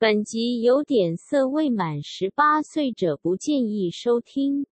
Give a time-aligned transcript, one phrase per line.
[0.00, 4.64] 本集有点色，未满十八岁者不建议收听。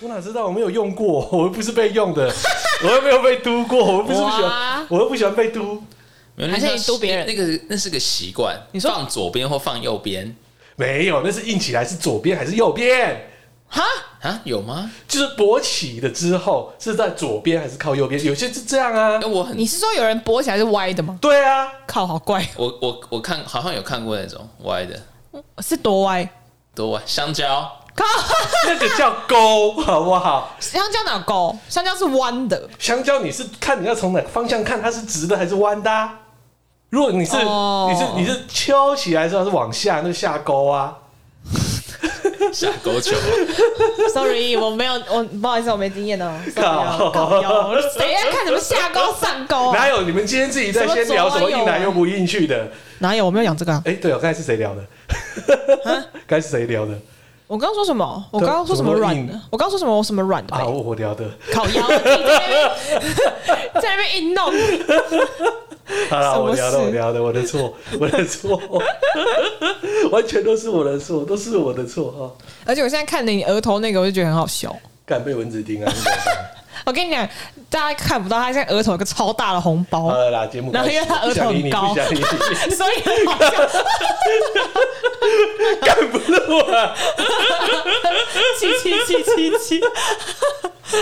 [0.00, 0.46] 我哪知道？
[0.46, 2.32] 我没有用过，我又不是被用的，
[2.84, 5.82] 我又没有被嘟过，我又不是不喜欢，我又不喜欢被嘟。
[6.36, 7.26] 还是你嘟别人？
[7.26, 10.36] 那个那是个习惯，你说放左边或放右边？
[10.76, 13.28] 没有，那是硬起来是左边还是右边？
[13.68, 13.82] 哈
[14.20, 14.90] 啊，有吗？
[15.08, 18.22] 就是勃起的之后是在左边还是靠右边？
[18.22, 19.18] 有些是这样啊。
[19.26, 21.18] 我很，你是说有人勃起来是歪的吗？
[21.20, 22.46] 对啊，靠，好怪。
[22.56, 25.00] 我我我看好像有看过那种歪的，
[25.62, 26.28] 是多歪？
[26.74, 27.02] 多歪？
[27.06, 27.70] 香蕉。
[27.94, 28.04] 靠，
[28.68, 30.56] 那个叫勾，好不好？
[30.60, 31.54] 香蕉哪勾？
[31.68, 32.68] 香蕉是弯的。
[32.78, 36.20] 香蕉你是看你要从哪个方向看，它是直的还是弯的啊？
[36.92, 37.90] 如果你是、oh.
[37.90, 40.94] 你是你是敲起来之后是往下，那下勾啊，
[42.52, 43.16] 下勾球。
[44.12, 46.30] Sorry，我没有，我不好意思，我没经验哦。
[46.54, 49.78] 靠，谁要看什么下勾上勾、啊？
[49.78, 50.02] 哪有？
[50.02, 52.68] 你们今天自己在先聊什么硬来又不硬去的？
[52.98, 53.24] 哪有？
[53.24, 53.80] 我没有养这个、啊。
[53.86, 54.84] 哎、欸，对哦，刚才是谁聊的？
[56.28, 56.92] 刚才是谁聊的？
[57.46, 58.22] 我刚刚说什么？
[58.30, 59.32] 我刚刚说什么软的？
[59.48, 59.96] 我刚刚说什么？
[59.96, 60.54] 我什么软的？
[60.54, 61.24] 啊，我我聊的。
[61.54, 61.88] 烤腰，
[63.80, 64.52] 在那边硬弄。
[66.10, 68.60] 好了，我聊的，我聊的，我的错， 我的错，
[70.10, 72.30] 完全都是我的错，都是我的错哈！
[72.64, 74.74] 而且我现在看你额头那个，我就觉得很好笑。
[75.04, 75.92] 敢被蚊子叮啊！
[76.86, 77.28] 我跟你讲，
[77.68, 80.02] 大家看不到，他现在额头有个超大的红包。
[80.02, 80.72] 好了啦，节目。
[80.72, 83.50] 然后因为他额头很高，所以很好笑。
[85.82, 86.94] 干不住啊！
[88.58, 89.80] 七七七七七，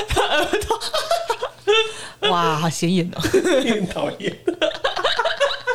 [0.09, 4.37] 他额头，哇，好显眼哦，很讨厌。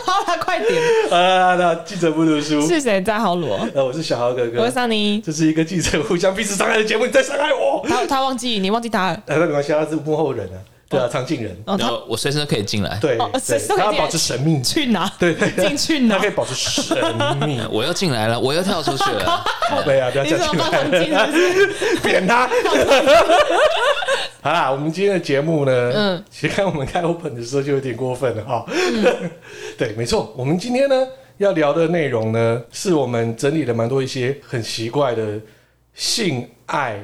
[0.06, 0.82] 好，了快点。
[1.12, 3.68] 啊，那记者不读书是谁在豪罗？
[3.74, 5.22] 呃，我是小豪哥哥，我是桑尼。
[5.22, 7.84] 这是一个记者互相彼此伤害的节目，你在伤害我。
[7.88, 10.58] 他他忘记你忘记他了，那没关系，他是幕后人啊。
[10.88, 12.97] 对啊，常进人，然后我随时都可以进来。
[13.01, 14.62] 对，他要保持神秘。
[14.62, 15.12] 去哪？
[15.19, 16.16] 对对，进去哪？
[16.16, 16.96] 他可以保持神
[17.40, 17.59] 秘。
[17.72, 19.44] 我又进来了，我又跳出去了。
[19.84, 21.28] 对啊，不要叫进来，
[22.03, 22.47] 扁他。
[24.41, 28.63] 好啦，我们今天的节目呢，嗯，其实看我们开 open 的时候就有点过分了哈。
[29.78, 30.95] 对，没错，我们今天呢
[31.38, 35.40] 要聊的内容呢，是我们整理了蛮多一些很奇怪的
[35.95, 37.03] 性爱。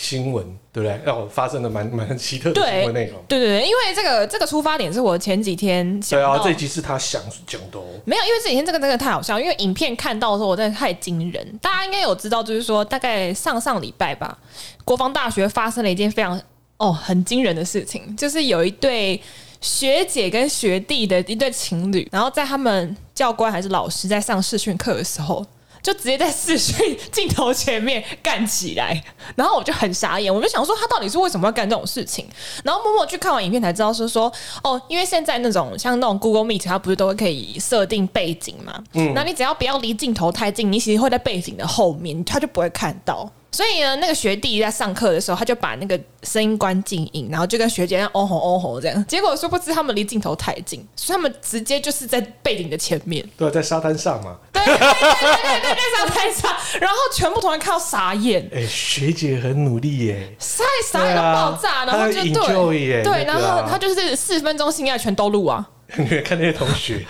[0.00, 1.00] 新闻对不对？
[1.04, 3.20] 让我发生的蛮蛮奇特的新闻内容。
[3.26, 6.00] 对对对，因为这个这个出发点是我前几天。
[6.02, 7.84] 对啊，这一集是他想讲的哦。
[8.04, 11.58] 没有，因为这几天这个真的太好笑，因为影片看到的时候我真的太惊人。
[11.60, 14.38] 大家应该有知道，就是说大概上上礼拜吧，
[14.84, 16.40] 国防大学发生了一件非常
[16.76, 19.20] 哦很惊人的事情，就是有一对
[19.60, 25.44] 学姐跟学弟的一对情侣，然后在他们教官还是老师在上视讯课的时候。
[25.88, 29.02] 就直接在视讯镜头前面干起来，
[29.34, 32.28] 然后我就很傻眼，我就想说他到底是为什么要干这种事情？
[32.62, 34.30] 然后默默去看完影片才知道是说，
[34.62, 38.84] 哦，因为现在那种像那种 Google Meet，它不是都可以设定背景嘛？
[38.92, 43.26] 嗯，那你只要不要离镜头太近，你其实会在背景的后面，他就不会看到。
[43.50, 49.06] 所以呢，那个学弟在上课的时候，他就把那个声音关静音，然后就跟学姐这样哦吼哦吼这样。
[49.06, 53.26] 结果殊不知他们离镜头太近，所以他们直接就是在背景的前面。
[53.36, 54.36] 对，在沙滩上嘛。
[54.52, 55.00] 对对对对
[55.42, 58.48] 对对，在沙滩上，然后全部同学看到傻眼。
[58.54, 65.66] 哎，学姐很努力耶，傻傻眼到爆炸，然后就对对，然后他就是四分钟性爱全都录啊。
[65.96, 67.02] 你看那些同学，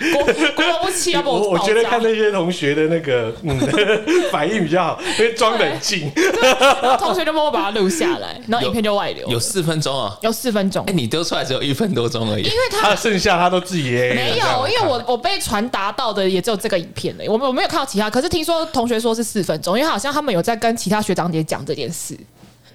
[1.25, 3.59] 我我觉得看那些同学的那个嗯
[4.31, 6.09] 反应比较好，因为装冷静，
[6.97, 9.27] 同学就帮我把它录下来， 然后影片就外流。
[9.27, 10.85] 有四分钟啊，有四分钟。
[10.85, 18.09] 哎，你丢出来只有一分多钟而已，因为他剩下他都自己没有，因为我我被传达到的也只有这个影片了，我我没有看到其他。
[18.09, 22.17] 可是听说同学说是四分钟，因为好像他们有在跟其他学长姐讲这件事，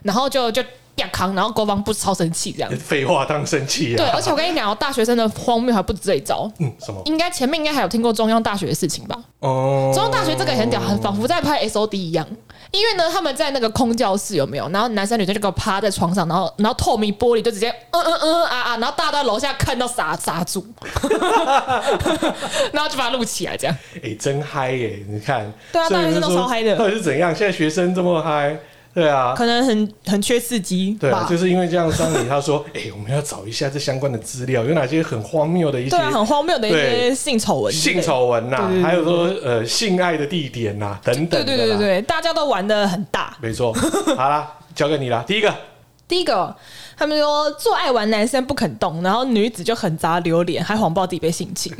[0.02, 0.62] 然后就就。
[0.96, 2.70] 亚康，然后国防部超生气，这样。
[2.76, 3.98] 废话当生气啊！
[3.98, 6.50] 对，而且我跟你讲，大学生的荒谬还不止这一招。
[6.58, 7.02] 嗯，什么？
[7.06, 9.18] 应该前面应该还有听过中央大学的事情吧？
[9.40, 12.26] 哦，中央大学这个也很屌，很仿佛在拍 S O D 一样。
[12.70, 14.68] 因为呢，他们在那个空教室有没有？
[14.70, 20.66] 然后男生女生就给我趴在床上，然后然后透明玻璃就直接嗯嗯嗯啊啊，然后大家在楼下看到傻傻住，
[22.72, 23.76] 然后就把它录起来，这样。
[23.96, 24.98] 哎、欸，真嗨耶！
[25.08, 26.74] 你看，对啊，大学生都超嗨的。
[26.76, 27.32] 到底是怎样？
[27.34, 28.56] 现在学生这么嗨？
[28.94, 30.96] 对啊，可能很很缺刺激。
[31.00, 43.36] 对啊，就是因为这样，桑尼他说：“哎、欸，我们要找一下这相关的资料，有哪些很荒谬的一些，对啊，很荒谬的一些性丑闻，性丑闻呐，还有说呃性爱的地点呐、啊、等等。”对对对对对，大家都玩的很大。
[43.40, 43.72] 没错，
[44.16, 45.24] 好啦，交给你啦。
[45.26, 45.52] 第一个，
[46.06, 46.54] 第一个，
[46.96, 51.74] 他们说做爱玩男生不肯动，然后女子就很砸榴莲，还谎报自己被性侵。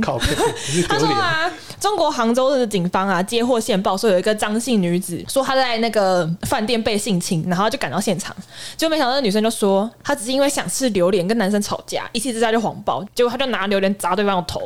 [0.89, 1.51] 他说啊，
[1.81, 8.35] 中国杭州的警方啊接获线报，说有一个张姓女子说她在那个饭店被性侵，然后就赶到现场，
[8.77, 14.61] 就没想到那女生就说她只是因为想吃榴莲跟男生吵架，一气之下就谎报，结果她就拿榴莲砸对方的头。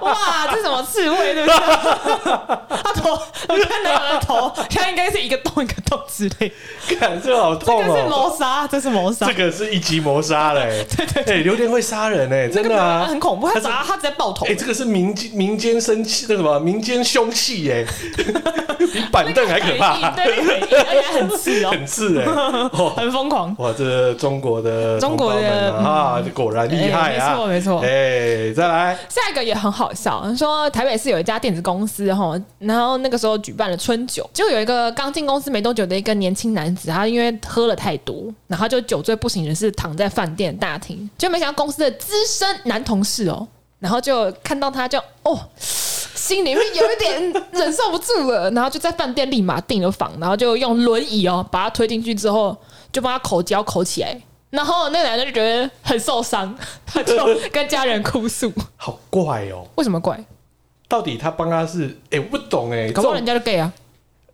[0.00, 1.56] 哇，这什么刺猬对不对？
[2.82, 3.10] 他头，
[3.48, 6.52] 我看男友的头，他应该是一个洞一个洞之类。
[6.98, 7.82] 看，这好痛哦！
[7.82, 10.84] 这个是谋杀，这是谋杀，这个是一级谋杀嘞！
[10.94, 13.48] 对对对，榴莲会杀人哎，真的啊，很恐怖。
[13.48, 14.44] 他砸他直接爆头。
[14.44, 17.84] 哎，这个是民间民间生气，那什么民间凶器哎，
[18.92, 20.10] 比板凳还可怕。
[20.10, 22.26] 对，而且很刺哦， 很刺哎，
[22.96, 23.54] 很疯狂。
[23.58, 27.30] 哇，这中国的中国的啊，果然厉害啊！
[27.30, 27.80] 没错没错。
[27.80, 43.48] 哎，再来下一个也很好笑，说台北市有一家电子公司哈，然后那个时候举办了春酒，就有一个刚进公司没多久的一个年轻男子，他因为喝了太多，然后就酒醉不省人事，躺在饭店大厅，就没想到公司的资深男同事哦，
[43.78, 52.54] 然后就看到他就哦，心里面有一点忍受不住了， 然后就在饭店立马订了房，然后就用轮椅哦把他推进去之后，
[52.92, 56.54] 就帮他口交口起来，然后那个男的就觉得很受伤，
[56.84, 57.16] 他就
[57.50, 60.22] 跟家人哭诉，好怪哦，为什么怪？
[60.86, 63.72] 到底他帮他是哎，我不懂哎，搞不好人家就 gay 啊，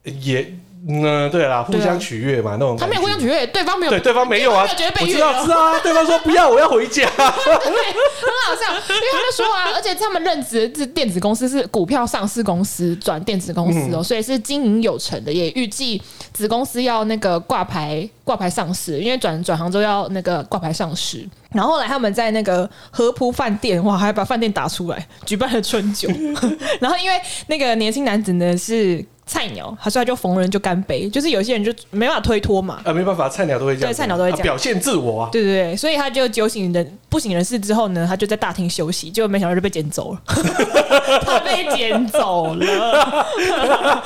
[0.03, 0.53] 也。
[0.87, 7.33] 嗯，对啦，互相取悦嘛，那种他没有互相取悦，对方没有，对，对方没有啊，觉得被我知道，是啊， 对方说不要，我要回家，对，很
[8.45, 16.01] 好笑，因为他就说啊， 而且他们任职是电子公司，是股票上市公司转电子公司哦，所以是经营有成的，也预计
[16.33, 26.09] 子公司要那个挂牌挂牌上市，因为转转行之后要那个挂牌上市，然后后来他们在那个合浦饭店哇，还把饭店打出来，举办了春酒，
[26.81, 29.05] 然后因为那个年轻男子呢是。
[29.29, 32.81] 菜鸟，他说他就逢人就干杯，就是有些人就没办法推脱嘛。
[32.83, 33.93] 啊，没办法，菜鸟都会这样。
[33.93, 35.29] 对，菜鸟都会这样、啊、表现自我啊。
[35.31, 40.21] 对对对，所以他就酒醒人不省人事之后呢，他就在大厅休息，结果没想到就被捡走了。
[41.25, 43.27] 他被捡走了，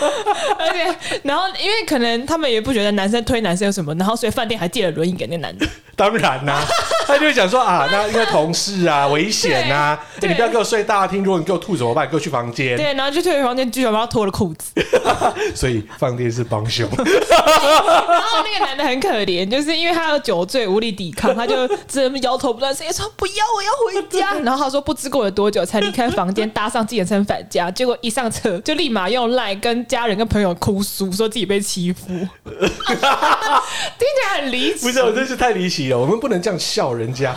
[0.59, 5.67] 而且然后因为可能他们也不觉得男生推男生有什么，然后所以饭店还借了轮椅给那男的。
[5.95, 6.65] 当然 啦、啊，
[7.07, 12.09] 他就会讲说啊，那因为同事啊，危险啊，欸、你不要给我睡大厅，如果你给我吐怎么办？
[12.09, 12.77] 给我去房间。
[12.77, 14.73] 对，然后就退回房间，居然把他脱了裤子。
[15.55, 16.89] 所以放电是帮凶。
[16.97, 24.35] 然后那个男的很可怜，就是因为他有酒醉无力抵抗，他就只能摇头不断，说不要，我要回家。
[24.43, 27.71] 然后他说不知过了多久才离开房间，搭上计程车返家。
[27.71, 34.87] 结果一上车就立马用赖跟家人跟朋友哭诉，说自己被欺负， 听起来很离奇。
[34.87, 35.99] 不是，我真是太离奇了。
[35.99, 37.35] 我们不能这样笑人家。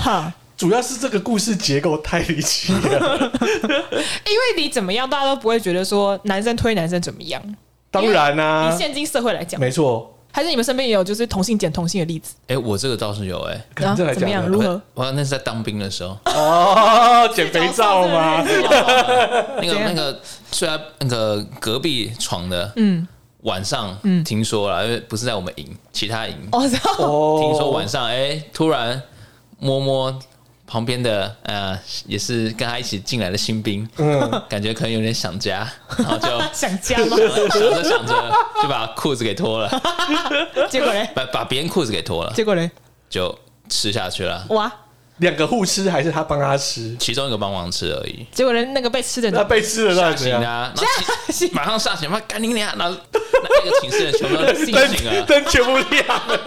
[0.58, 7.42] 主要是这个故事结构太离奇了，因为你怎么样，大家都不会觉得说男生推男生怎么样。
[7.96, 10.12] 当然啦，以现今社会来讲，没错。
[10.32, 12.36] 还是你们身边也有就是同性捡同性的例子？
[12.48, 13.66] 哎，我这个倒是有哎，
[14.14, 14.46] 怎么样？
[14.46, 14.82] 如何？
[14.94, 18.44] 我那是在当兵的时候哦， 捡肥皂吗？
[18.46, 20.20] 那个那个
[20.52, 23.08] 睡在那个隔壁床的，嗯，
[23.44, 29.02] 晚上听说了，因为不是在我们营，其他营哦，听说晚上哎，突然
[29.58, 30.20] 摸摸。
[30.68, 31.78] 旁边的呃，
[32.08, 35.68] 也是跟他一起进来的新兵，嗯，感觉可能有点想家，
[35.98, 37.16] 然后就想家吗？
[37.18, 39.70] 想着想着就把裤子给脱了，
[40.70, 41.06] 结果呢？
[41.14, 42.72] 把把别人裤子给脱了，结果呢？
[43.10, 43.38] 就
[43.70, 44.46] 吃下去了。
[44.50, 44.72] 哇！
[45.18, 46.96] 两个互吃还是他帮他吃？
[47.00, 48.26] 其中一个帮忙吃而已。
[48.32, 48.74] 结果人？
[48.74, 50.74] 那个被吃的那被吃的那行啊，
[51.54, 56.40] 马上下醒，妈赶紧点，然后 那个寝室的全部都醒了，灯全部亮了，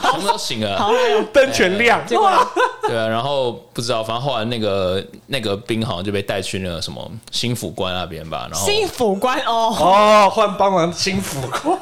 [0.00, 2.00] 全部都醒了，灯全亮。
[2.22, 2.46] 哇！
[2.82, 8.48] 对啊，然后不知道，反正后来那个那个兵好像就被带去那个什么新府官那边吧。
[8.50, 11.78] 然后新辅官哦哦，换帮忙新府官，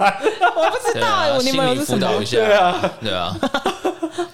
[0.56, 3.36] 我不知道，你们有辅导一下，对啊，对啊。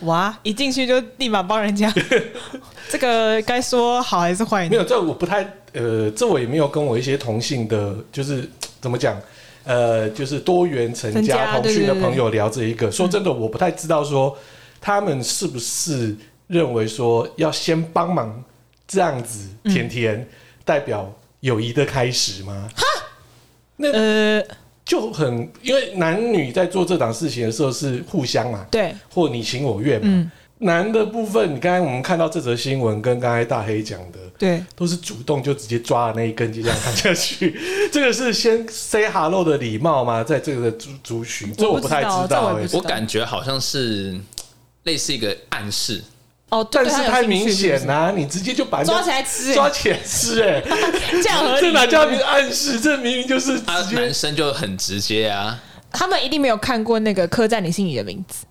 [0.02, 0.34] 哇！
[0.42, 1.92] 一进去就立马帮人家，
[2.88, 4.68] 这个该说好还是坏？
[4.68, 8.48] 没有，这我不太呃，这我也没有跟我一些同性的，就是
[8.80, 9.20] 怎么讲，
[9.64, 12.90] 呃，就是多元成家同性的朋友聊这一个。
[12.90, 14.36] 说真的，我不太知道说
[14.80, 18.42] 他们是不是认为说要先帮忙
[18.86, 20.28] 这样子甜甜
[20.64, 22.68] 代表友谊的开始吗？
[22.74, 22.84] 哈，
[23.76, 24.44] 那呃。
[24.84, 30.08] 就很，因为男女在做这档事情的时候是互相嘛，对，或你情我愿嘛。
[30.10, 30.30] 嗯、
[30.62, 37.58] 男的部分，你刚才我们看到这则新闻，跟刚才大黑讲的，对，都是主动就直接抓了那一根就这样看下去。
[37.92, 40.22] 这个是先 say hello 的礼貌吗？
[40.22, 42.68] 在这个族族群，这我不太知道、欸。
[42.72, 44.18] 我感觉好像是
[44.84, 46.02] 类似一个暗示。
[46.50, 48.12] 哦，但是太明显啦！
[48.14, 50.62] 你直接就把人抓起来吃，抓起来吃，哎，
[51.22, 51.60] 这样合理？
[51.62, 52.78] 这哪叫你暗示？
[52.78, 53.96] 这明明就是直接。
[53.96, 55.58] 男生就很直接啊！
[55.90, 58.44] 他们一定没有看过那个刻在你心里的名字。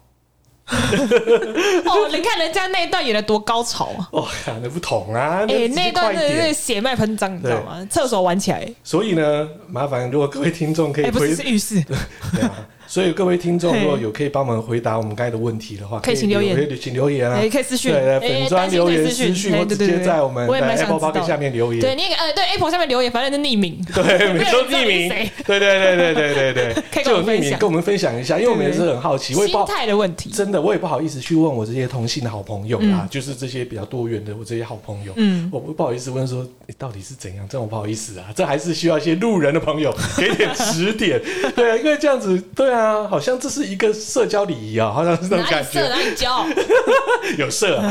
[0.72, 4.08] 哦，你看人家那一段演的多高潮啊！
[4.14, 4.28] 哦，
[4.62, 5.40] 那不同啊！
[5.48, 7.86] 哎、欸，那一段真的是血脉喷张，你知道吗？
[7.90, 8.68] 厕所玩起来。
[8.84, 11.84] 所以呢，麻烦如果各位听众可以回，欸、不是，是浴室。
[12.34, 12.52] 对啊。
[12.92, 21.80] 所以各位听众，如果有可以帮忙回答我们刚才的问题的话，可以请留言，可以请留言啊，可以私讯，对，粉专留言私讯，或直接在我们的 Apple Podcast 下面留言。
[21.80, 25.08] 对，你呃，对 Apple 下面留言，反正是匿名， 对，没错，匿名，
[25.48, 41.22] 对对对对对对对， 就有匿名跟我们分享一下，因为我们也是很好奇，心态的问题，真的，我也不好意思去问我这些同性的好朋友啊，就是这些比较多元的我这些好朋友，嗯，我不不好意思问说你到底是怎样，这我不好意思啊，这还是需要一些路人的朋友给点指点，
[41.56, 43.62] 对啊，因为这样子，对啊，好像这是。
[43.72, 45.80] 一个社交礼仪啊，好像是那种感觉。
[45.88, 46.46] 哪里交？
[47.38, 47.82] 有社，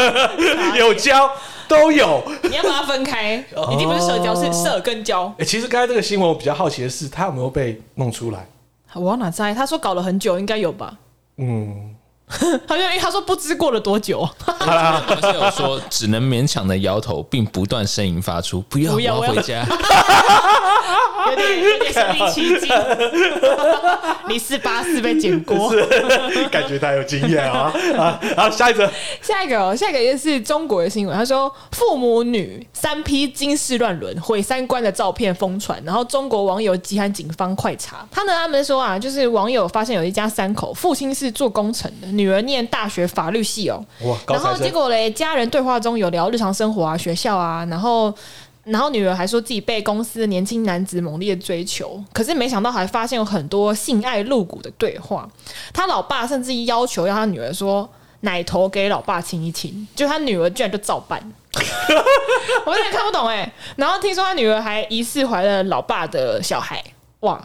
[0.78, 1.30] 有交，
[1.68, 2.22] 都有。
[2.44, 3.34] 你要把它分开，
[3.70, 5.30] 已经不是社交，是社跟交。
[5.38, 8.46] 哎，其实刚才这个新闻，我比较好奇的是，他有没有被弄出来？
[8.94, 9.52] 我哪在？
[9.52, 10.94] 他说搞了很久，应该有吧？
[11.36, 11.94] 嗯，
[12.66, 14.28] 好像他说不知过了多久。
[14.46, 19.64] 他是有说只能勉强的摇头，并不断呻吟发出“不要，我要回家”。
[21.28, 22.74] 有点有点身临其境，
[24.28, 25.70] 你是八四被剪过，
[26.50, 28.18] 感觉他有经验啊啊！
[28.34, 31.14] 好，下一个，下一个哦，下一个也是中国的新闻。
[31.14, 38.06] 他说，父母女三批惊世乱伦、毁三观的照片疯传，然后中国网友急喊警方快查。
[38.10, 43.82] 他呢，他们说啊，就是网友发现有一家三口，父亲是做工程的，女儿念大学法律系哦。
[44.02, 48.12] 哇，然后结果嘞，家人对话中有聊日常生活啊、学校啊，然后。
[48.64, 55.26] 然后女儿还说自己被公司的年轻男子猛烈追求，可是没想到还发现有很多性爱露骨的对话。
[55.72, 57.88] 他老爸甚至要求要他女儿说
[58.20, 61.18] 奶头给老爸亲一亲，就他女儿居然就照办。
[62.66, 63.50] 我有点看不懂哎。
[63.76, 66.84] 然后听说他女儿还疑似怀了老爸的小孩，
[67.20, 67.40] 哇！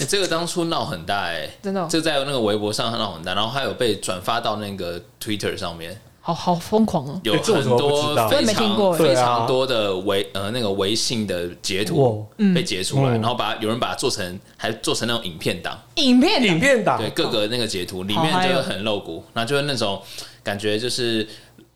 [0.00, 6.00] 哎，这个当初闹很大哎，真的，这在那个微博上闹很大，然后还有被转发到那个 Twitter 上面。
[6.22, 7.18] 好好疯狂哦！
[7.24, 20.00] 有很多非常非常多的微呃那个微信的截图被截出来，然后把有人把它做成还做成那种影片档，影片影片档，对各个那个截图里面就是很露骨，那就是那种
[20.44, 21.26] 感觉就是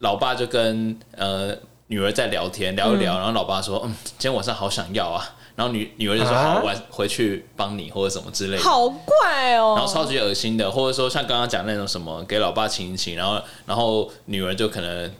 [0.00, 5.24] 老爸就跟呃女儿在聊天聊一聊，然后老爸说嗯今天晚上好想要啊。
[5.56, 9.74] 然后女女儿就说：“好，我回去帮你，或者什么之类的。”好怪哦。
[9.76, 15.12] 然后超级恶心的，或者说像刚刚讲那种什么给老爸亲一亲，然后然后女儿就可能。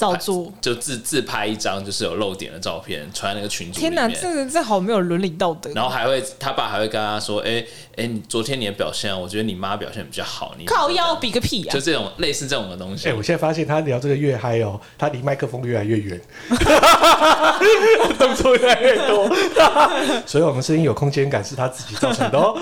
[0.00, 3.78] 照住就自自拍一张，就是有露点的照片，传那个群主。
[3.78, 5.70] 天哪，这这好没有伦理道德。
[5.74, 7.62] 然后还会他爸还会跟他说：“哎
[7.96, 11.72] 哎，你昨天你的表现，我觉得你妈表现比较好。”你靠腰比个屁啊！
[11.74, 13.10] 就这种类似这种的东西。
[13.10, 16.18] 哎，我现在发现他聊这个越嗨哦，他离麦克风越来越远，
[18.18, 19.30] 动作越来越多。
[20.24, 22.58] 所以我们声音有空间感是他自己造成的哦。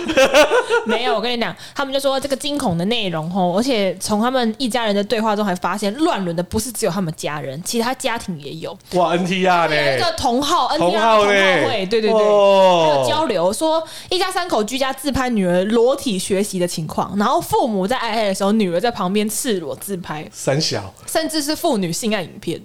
[0.87, 7.27] 没有，我跟你讲，他们就说这个惊恐的内容哦，而且从他们一家人的对话中还发现，乱伦的不是只有他们家。
[7.28, 9.97] 家人，其他家庭也有哇，NTR 呢？
[9.97, 22.61] 一个同号 NTR 同号会，对对对，还有交流说一家三口居家自拍女儿裸体学习的情况，然后父母在爱爱的时候，女儿在旁边赤裸自拍，三小，甚至是父女性爱影片，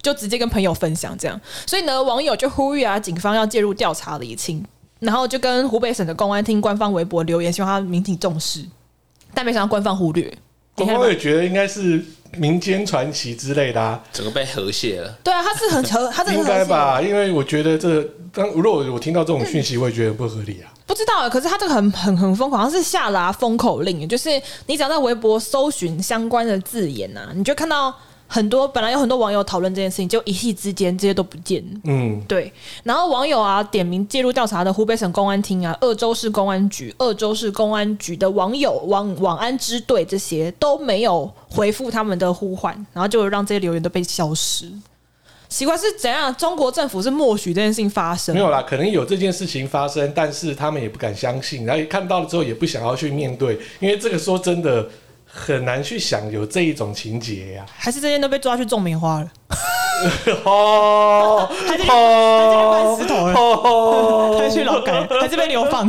[0.00, 1.38] 就直接跟朋友分享这样。
[1.66, 4.64] 所以呢，网友就呼吁啊，警方要介入调查厘清，
[5.00, 8.64] 然后就跟湖北省的公安厅官方微博留言，希望他民警重视，
[9.34, 10.32] 但没想到官方忽略。
[10.76, 12.04] 我也觉得应该是。
[12.32, 15.10] 民间传奇之类的，啊，整个被和谐了。
[15.22, 17.00] 对啊，他是很和， 他是应该吧？
[17.00, 20.72] 因为我觉得这個，当如果我听到这种讯息，我也觉得不合理啊。
[20.86, 24.30] 不知道，可是他这个很很很疯狂，他是下拉封口令，就是
[24.66, 27.94] 你只要在微博搜寻相关的字眼呐，你就看到。
[28.28, 31.64] 很多本来有很多网友讨论这件事情，就一夕之间这些都不见。
[31.84, 32.52] 嗯，对。
[32.82, 44.70] 然后网友啊点名介入调查的湖北省公安厅啊、鄂州市公安局、鄂州市公安局的网友、网网安支队这些都没有回复他们的呼唤，然后就让这些留言都被消失。
[45.48, 46.34] 奇怪是怎样？
[46.34, 48.34] 中国政府是默许这件事情发生？
[48.34, 54.88] 没有啦，可能有这件事情发生，但是他们也不敢相信，然后看到了之后也不想要去面对，因为这个说真的。
[55.36, 59.28] 很难去想有这一种情节呀、啊，还是这些都被抓去种棉花了？
[60.44, 63.34] 哦，还是还是搬石头了？
[63.34, 65.06] 哦， 还是去劳改？
[65.20, 65.86] 还是被流放？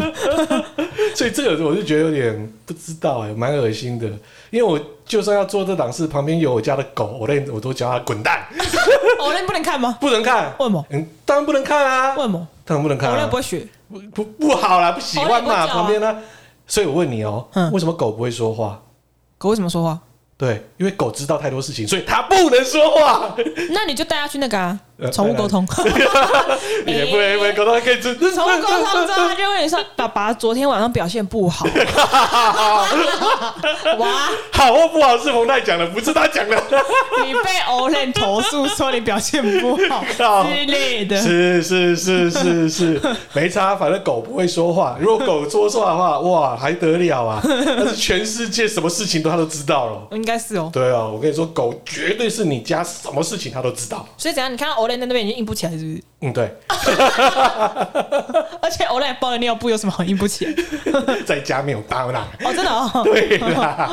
[1.16, 4.06] 所以这个我就觉得有点不知道哎、欸，蛮恶心的。
[4.50, 8.46] 因为我就算要做这档事，旁边有我家的狗，我连我都叫它滚蛋。
[9.20, 9.98] 我连不能看吗？
[10.00, 10.54] 不能看？
[10.60, 10.86] 为什么？
[10.90, 12.16] 嗯，当然不能看啊。
[12.16, 12.48] 为什么？
[12.66, 13.14] 当然不能看、啊。
[13.14, 16.18] 我连不会学，不不不好啦，不喜欢嘛，啊、旁边呢。
[16.66, 18.82] 所以我问你哦、为什么狗不会说话？
[19.38, 20.00] 狗为什么说话？
[20.38, 23.36] 对，因为狗知道太多事情，所以它不能说话。
[23.72, 24.80] 那你就带它去那个啊，
[25.12, 25.66] 宠物沟通，
[26.88, 31.68] 也不能沟通，可以 宠物沟通之后，他就问你说： “爸爸昨天晚上表现不好。”
[34.00, 36.56] 哇，好或不好是冯太讲的，不是他讲的。
[37.24, 37.40] 你被
[37.70, 40.04] Olen 投诉说你表现不好
[40.44, 43.02] 之类的，是是是是是，
[43.34, 44.98] 没差，反正狗不会说话。
[45.00, 47.40] 如果狗说话的话，哇，还得了啊？
[47.46, 50.70] 但是全世界什么事情都他都知道了，应该是哦。
[50.74, 54.04] 对啊，我跟你说，狗绝对是你家什么事情他都知道。
[54.18, 54.52] 所以怎样？
[54.52, 56.02] 你看到 Olen 在那边已经硬不起来，是不是？
[56.22, 56.56] 嗯，对。
[58.62, 60.54] 而且 Olen 包的尿布有什么好硬不起来？
[61.26, 62.28] 在家没有包啦。
[62.44, 62.90] 哦，真的哦。
[63.04, 63.90] 对啦，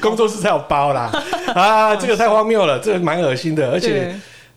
[0.00, 1.10] 工作室才有包啦。
[1.54, 3.70] 啊，这个太荒谬了，这个蛮恶心的。
[3.70, 4.14] 而且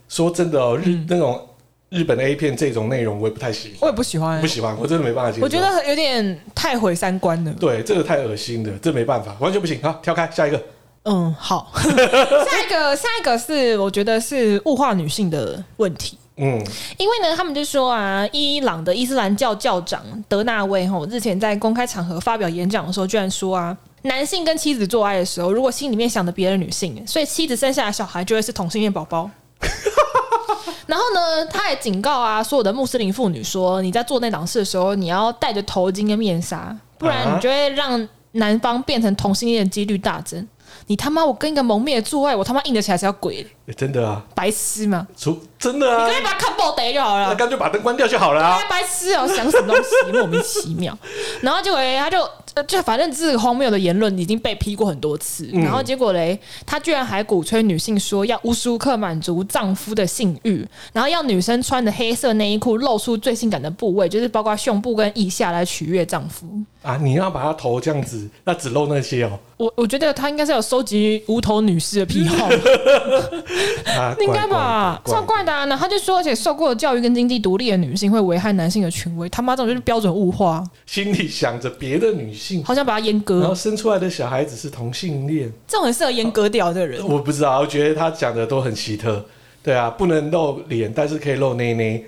[0.08, 1.48] 说真的哦，日那种
[1.90, 3.78] 日本的 A 片这种内容，我也不太喜欢。
[3.82, 5.44] 我也不喜欢，不喜欢，我真的没办法接受。
[5.44, 7.52] 我觉得有点太毁三观了。
[7.54, 9.82] 对，这个太恶心了，这没办法，完全不行。
[9.82, 10.62] 好，跳开下一个。
[11.04, 16.18] 嗯，好， 下一个，下一个是我觉得是物化女性的问题。
[16.36, 16.62] 嗯，
[16.98, 29.30] 因为呢，他们就说啊，伊朗的伊斯兰教教长德纳威吼日前在公开场合发表演讲的时候，居然说啊，男性跟妻子做爱的时候，如果心里面想着别的女性，所以妻子生下的小孩就会是同性恋宝宝。
[30.88, 40.48] 然后呢，他也警告啊，所有的穆斯林妇女说，你在做那档事的时候，你要戴着头巾跟面纱，不然你就会让男方变成同性恋的几率大增。
[40.90, 41.24] 你他妈！
[41.24, 43.46] 我跟一个蒙面的做爱，我他妈硬得起来是要鬼？
[43.68, 45.08] 欸、真的啊，白痴吗？
[45.16, 46.08] 出真的啊！
[46.08, 48.58] 你干脆把他看爆得就好了，那干脆把灯关掉就好了啊！
[48.68, 50.98] 白痴哦、喔，想什么东西，莫名其妙。
[51.42, 55.50] 然后结果他就就反正这个荒谬的言论已经被批过很多次。
[55.54, 66.48] 嗯、然后结果嘞，他居然还鼓吹女性说要无时无刻满足丈夫的性欲，然后要女生穿的黑色内衣裤露出最性感的部位，就是包括胸部跟腋下来取悦丈夫
[66.82, 66.98] 啊！
[66.98, 69.40] 你要把他头这样子，那只露那些哦、喔。
[69.58, 72.46] 我我觉得他应该是有收集无头女士的癖好，
[74.00, 75.02] 啊、 应该吧？
[75.04, 75.66] 怪怪，怪怪的啊！
[75.66, 80.64] 那他就说，而且受过的教育跟经济独立的女性会危害男性的权威，他妈这种就是标准物化。
[80.86, 87.06] 心里想着别的女性，好像把她阉割，然后生出来的小孩子是同性恋，这种很适合阉割掉的人。
[87.08, 89.24] 我不知道，我觉得他讲的都很奇特。
[89.62, 92.06] 对啊，不能露脸，但是可以露内内。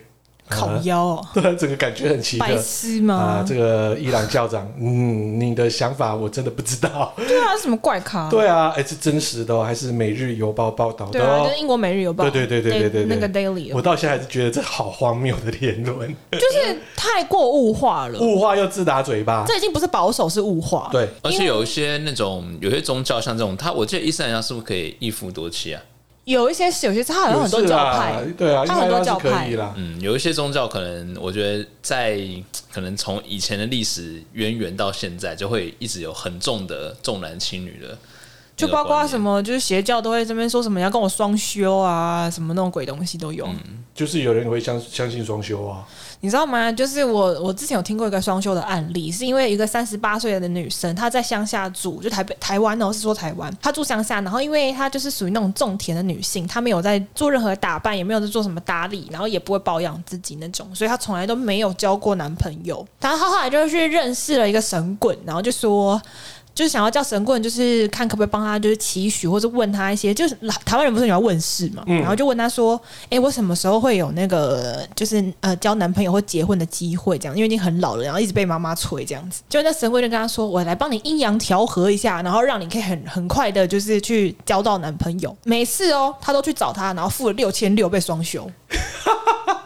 [0.52, 2.50] 烤腰哦， 对，整个感觉很奇怪。
[2.50, 3.16] 白痴吗？
[3.16, 7.14] 啊，这个伊朗校长， 嗯，你的想法我真的不知道。
[7.16, 8.30] 对啊，什么怪咖？
[8.30, 11.14] 对啊，哎，是真实的哦，还是《每日邮报》报道的？
[11.14, 12.26] 对啊，就是英国《每日邮报》。
[12.30, 13.72] 对对对对对对，那个 Daily。
[13.74, 20.90] 我到现在还是觉得这好荒谬的 言论，就是太过物化了，物化又自打嘴巴，这已经不是保守，是物化。
[20.92, 25.82] 对，而且有一些那种有些宗教，像这种，他我记得伊斯兰教是不是可以一夫多妻啊？
[26.24, 29.74] 有一些是，有些他好像很多教派，啊对啊，他很多教派啦。
[29.76, 32.20] 嗯，有一些宗教可能，我觉得在
[32.72, 37.98] 可能从以前的历史渊源到现在，就会一直有很重的重男轻女的，
[38.56, 43.46] 就包括什么，就是邪教都会这边说什么要跟我双修啊，什么那种鬼东西都有。
[43.48, 45.88] 嗯，就是有人会相相信双修啊。
[46.24, 46.72] 你知道吗？
[46.72, 62.86] 就是我，我之前有听过一个双休的案例，是因为一个三十八岁的女生，她在乡下住，就台北、台湾哦，是说台湾，她住乡下，然后因为她就是属于那种种田的女性，她没有在做任何打扮，也没有在做什么打理，然后也不会保养自己那种，所以她从来都没有交过男朋友。
[63.00, 66.00] 然后她后来就去认识了一个神棍，然后就说。
[66.54, 70.36] 就是想要叫神棍，就是看可不可以帮他，就是期许或者问他一些，就是
[70.66, 77.18] 台湾人不是喜欢问事嘛，嗯、然后就问他说：“哎、欸，我什么时候会有那个，就是呃交男朋友或结婚的机会？
[77.18, 85.36] 这样，因为已经很老了，然后一直被妈妈催这样子。”就那神棍就跟他说：“我来帮你阴阳调和一下，然后让你可以很很快的，就是去交到男朋友。
[85.44, 88.50] 每次哦，他都去找他，然后付了六千六被双休。”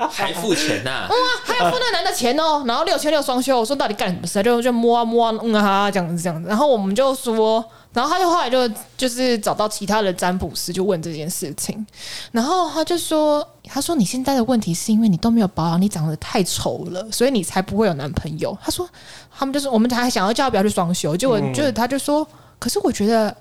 [0.10, 1.08] 还付钱呐、啊？
[1.10, 2.63] 嗯啊，还要付那男的钱哦。
[2.67, 4.41] 然后六千六双休，我说到底干什么事？
[4.43, 6.50] 就就摸啊摸啊，嗯啊这样子这样子。
[6.50, 11.86] 然后我们就说，然后他就后来就就是找到其他的占卜师，就问这件事情。
[12.32, 18.58] 然后他就说，他说你现在的问题是因为你都没有保养，你长得太丑了，所以你才不会有男朋友。
[18.64, 18.88] 他说
[19.36, 22.28] 他们就是我们还想要叫他不要去双休，结果就是他就说，
[22.60, 23.36] 可是我觉得。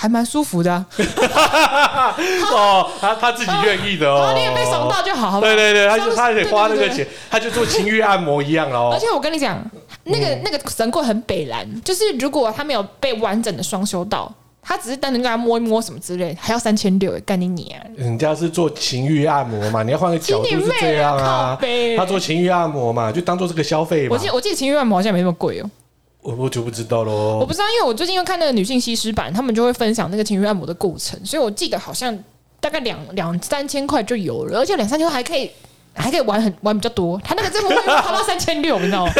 [0.00, 0.86] 还蛮舒服的、啊，
[2.54, 8.90] 哦，他他自己愿意的哦，你也被爽到就好，好，对对对，他就他得花那个钱，他就做情欲按摩一样哦。
[8.92, 9.60] 而且我跟你讲，
[10.08, 17.82] 那个、嗯、那个神棍很北蓝，就是如果他没有被完整的双修到，他只是单纯跟他摸一摸什么之类，还要三千六，干你你啊！
[17.96, 21.58] 人家是做情欲按摩嘛，你要换个角度是这样啊，
[21.96, 24.14] 他做情欲按摩嘛，就当做这个消费嘛。
[24.14, 25.70] 我记得我记得情欲按摩好像没那么贵哦。
[26.20, 27.38] 我我就不知道喽。
[27.38, 32.16] 我不知道，因为我最近又看那个女性西施版，他们就会分享那个情欲按摩的过程，所以我记得好像
[32.60, 35.50] 大概两两三千块就有了，而且两三千块还可以
[35.94, 37.18] 还可以玩很玩比较多。
[37.24, 39.12] 他那个这部会花到三千六，你知道吗？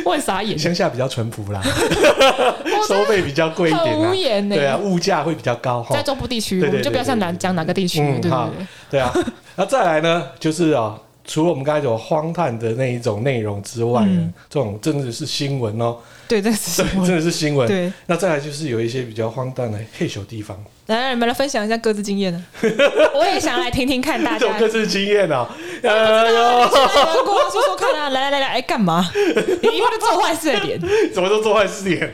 [0.06, 0.58] 我很傻眼。
[0.58, 1.62] 乡下比较淳朴啦，
[2.88, 4.56] 收费比较贵一点无言呢。
[4.56, 5.86] 对啊，物价会比较高。
[5.90, 8.66] 在中部地区，我们就不要像南疆哪个地区，对对对。
[8.90, 9.12] 对啊，
[9.56, 14.04] 那再来呢，就是啊，除了我们刚才有荒诞的那一种内容之外，
[14.48, 15.96] 这种真的是新闻哦。
[16.26, 17.66] 对，这是真的是新闻。
[17.66, 20.56] 对，那再来就是有一些比较荒诞的嘿咻地方。
[20.96, 22.42] 来，你们来分享一下各自经验呢？
[23.14, 25.46] 我也想来听听看大家各自经验啊。
[25.82, 28.08] 哎呦，说说看啊！
[28.10, 29.08] 来来来来，哎，干嘛？
[29.14, 30.80] 你一副做坏事的脸，
[31.14, 32.12] 怎么都做坏事脸？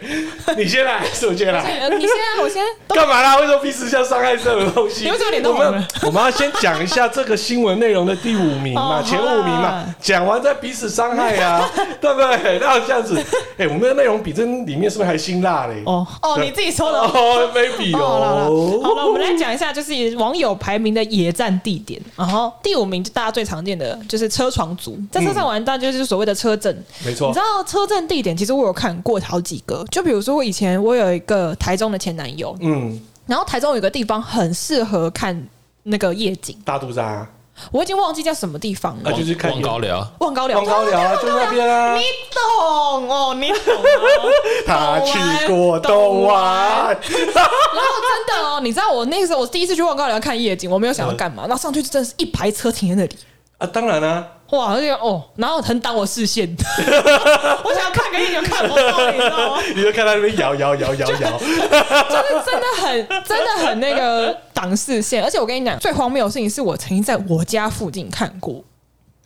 [0.56, 1.60] 你先来，是我先来。
[1.98, 2.62] 你先来，我先。
[2.88, 3.36] 干嘛啦？
[3.40, 5.04] 为什么彼此像伤害这种东西？
[5.04, 5.82] 你为什么脸都红了？
[6.02, 11.68] 我们要先讲一下这个新闻内容的第五名嘛，前五名嘛，讲完再彼此伤害啊，
[12.00, 12.58] 对不对？
[12.60, 13.18] 那这样子，
[13.56, 15.82] 哎，我们的内容比这里面是不是还辛辣嘞？
[15.86, 18.65] 哦哦，你自己说的哦，maybe 哦。
[18.82, 22.00] 好了，我们来讲一下，就是网友排名的野战地点。
[22.16, 26.84] 然后第五名就大家最常见的就是车床族，在车上玩，大家就是所谓的车震。
[27.04, 29.84] 没错，你知道车震地点，其实我有看过好几个。
[29.90, 35.46] 就比如说，我以前我有一个台中的前男友，嗯，然后台中有个地方很适合看
[35.84, 37.26] 那个夜景，大肚山。
[37.72, 41.96] 我已经忘记叫什么地方了，就是看望高寮，望高寮，望高寮啊，就那边啊。
[41.96, 43.58] 你懂哦，你懂。
[44.66, 53.16] 他去过东湾，然后真的哦，你知道我那个时候我第一次去望高寮看夜景，我没有想要干嘛，然后上去真的是一排车停在那里。
[53.58, 56.48] 啊，当然啦，哇，而且哦，然后很挡我视线，
[57.64, 59.62] 我想要看个一眼看不到，你知道吗？
[59.74, 61.54] 你就看他那边摇摇摇摇摇，就是
[62.44, 64.36] 真的很真的很那个。
[64.56, 68.64] 挡视线，而且我跟你讲，最荒谬的事情是我曾经在我家附近看过。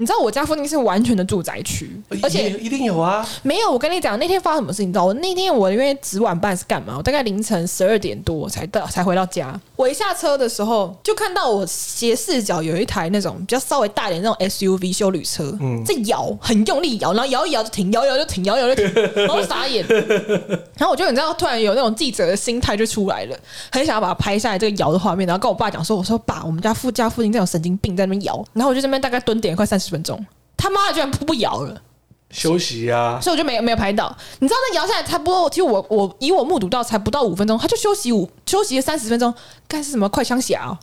[0.00, 3.22] 你知道我家附近是完全的住宅区，而且一定有啊。
[3.42, 4.88] 没有，我跟你讲，那天发生什么事情？
[4.88, 6.94] 你知道，我那天我因为值晚班是干嘛？
[6.96, 9.60] 我大概凌晨十二点多才到，才回到家。
[9.76, 19.84] 我一下车的时候，就看到我斜视角有一台那种比较稍微大一点那种 SUV 修旅车，嗯，在摇，很用力摇，然后摇一摇就停，摇一摇就停，摇一摇就停，然后傻眼。
[20.80, 23.38] 然后我就你知道，突然有那种记者的心态就出来了，
[23.70, 29.89] 很想要把它拍下来这个摇的画面，然后跟我爸讲说：“我说爸，我们家附家附近这种神经病在那边摇。”然后我就这边大概蹲点快三十。
[29.90, 30.24] 十分钟，
[30.56, 31.82] 他妈的居然不不摇了，
[32.30, 34.16] 休息呀、啊，所以我就没有没有拍到。
[34.38, 39.34] 你知道那摇下来差不多，其实我我以我目睹到才不到五分钟，他就休息五休息了三十分钟，
[39.66, 40.78] 该是什么 快枪侠、喔？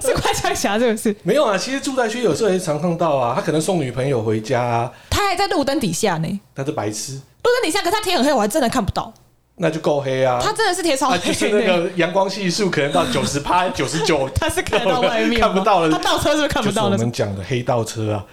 [0.00, 1.56] 是快枪侠这个是没有啊。
[1.56, 6.40] 其实住宅区有时候也常看到啊，他可能送女朋友回家、啊，他还在路灯底下呢。
[6.52, 9.12] 他是白痴，路灯底下，可是他天很黑，我还真的看不到。
[9.58, 10.38] 那就够黑啊！
[10.42, 15.90] 它真的是铁草黑，就是那个阳光系数可能到 九十趴、九十九， 它是看得到外面，看不到了。
[15.90, 16.92] 它倒车是不是看不到了？
[16.92, 18.24] 我们讲的黑倒车啊，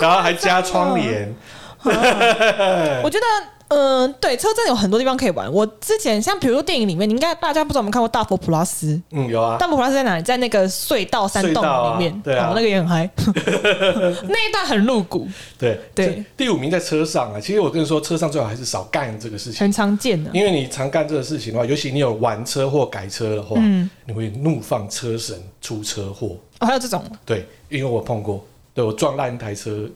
[0.00, 1.34] 然后还加窗帘，
[1.84, 3.26] 我觉得。
[3.70, 5.50] 嗯、呃，对，车站有很多地方可以玩。
[5.52, 9.00] 我之前像比如说电影里面，你应该大家不知道有没有看过大佛普拉斯？
[9.12, 9.56] 嗯，有啊。
[9.58, 10.22] 大佛普拉斯在哪里？
[10.22, 13.08] 在那个隧道山洞里面，啊对啊、哦，那个也很嗨。
[13.16, 15.28] 那一段很露骨。
[15.56, 16.24] 对对。
[16.36, 19.60] 第五名在车上啊，其实我跟你说，车上最好还是少干这个事情。
[19.60, 26.36] 很常见的，因为你常干这个事情的话，尤其你有玩车或改车的话，嗯，你会怒放车神出车祸。
[26.58, 27.04] 哦，还有这种？
[27.24, 29.88] 对，因为我碰过，对我撞烂一台车。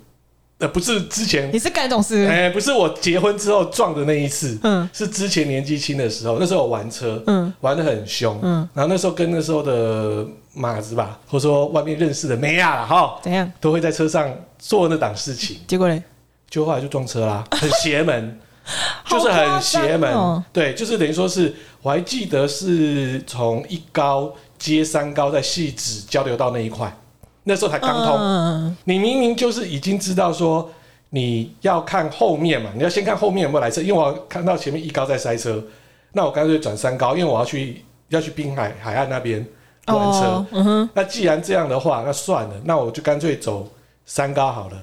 [0.58, 2.26] 呃，不是之前你是干这种事？
[2.26, 16.00] 哎，不是我结婚之后撞的那一次，嗯，是之前年纪轻的时候，那时候我玩车，嗯，玩的很凶，嗯，然后那时候跟那时候的马子吧，或者说外面认识的妹啊，哈，怎样，都会在车上做那档事情，结果嘞，
[16.48, 18.38] 就后来就撞车啦，很邪门，
[19.10, 26.96] 就是很邪门，哦、对，就是等于说是，我还记得是从一高接三高在汐止交流道那一块。
[27.44, 30.70] 那时候才刚通，嗯、你明明就是已经知道说
[31.10, 35.62] 你要看后面嘛，你要先看后面有没有来车，因为我看到前面一高在塞车，
[36.12, 39.46] 那我干脆转三高，因为我要去要去滨海海岸那边
[39.86, 40.26] 玩车。
[40.26, 43.68] 哦嗯、那既然这样的话，那算了，那我就干脆走
[44.06, 44.76] 三高好了。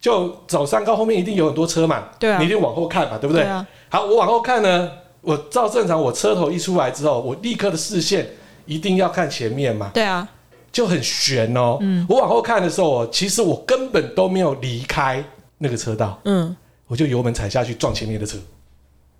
[0.00, 3.44] 就走三高后面一定有很多车嘛，对啊，你一定往后看嘛，对不对？
[3.88, 8.26] 好，我往后看呢，我照正常，我车头一出来之后，我立刻的视线
[8.66, 9.90] 一定要看前面嘛。
[9.92, 10.28] 对啊。
[10.76, 11.78] 就很悬哦。
[11.80, 15.24] 嗯，我往后看的时候，其实我根本都没有离开
[15.56, 16.20] 那个车道。
[16.26, 16.54] 嗯，
[16.86, 18.36] 我就油门踩下去撞前面的车。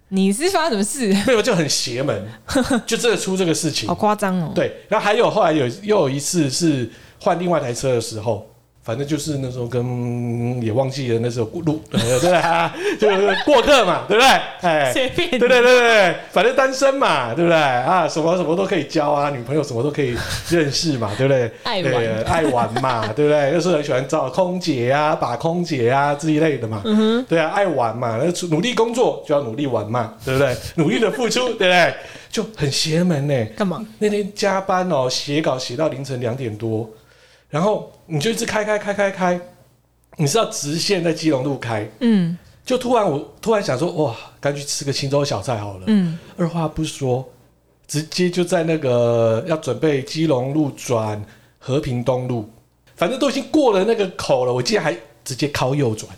[0.08, 1.24] 你是发生什么事？
[1.26, 2.28] 没有，就很邪门，
[2.84, 4.52] 就这个出这个事情，好夸张哦。
[4.54, 8.46] 对，然后还有后来有又有一次是换另外一台车的时候，
[8.86, 13.00] 反正就是那时候跟也忘记了那时候路， 对不对？
[13.00, 14.30] 就是过客嘛，对不对？
[14.60, 17.58] 哎，随便，对对对对，反正单身嘛，对不对？
[17.58, 20.16] 啊，什么什么都可以交啊，女朋友什么都可以
[20.48, 21.50] 认识嘛，对不对？
[21.64, 23.50] 爱玩，爱玩嘛，对不对？
[23.52, 30.56] 那时候很喜欢找空姐啊，把空姐啊这一类的嘛，嗯哼，对啊，爱玩嘛，那努力工作就要努力玩嘛，对不对？
[30.76, 31.92] 努力的付出，对不对？
[32.30, 33.46] 就很邪门呢。
[33.56, 33.84] 干嘛？
[33.98, 36.88] 那天加班哦，写稿写到凌晨两点多。
[37.56, 39.40] 然后你就一直开开开开开，
[40.18, 47.26] 你是要直线在基隆路开，嗯，就突然我突然想说，哇，干脆吃个青州小菜好了，嗯，二话不说，
[47.88, 51.24] 直接就在那个要准备基隆路转
[51.58, 52.46] 和平东路，
[52.94, 56.14] 反正都已经过了那个口了，我竟然还直接靠右转，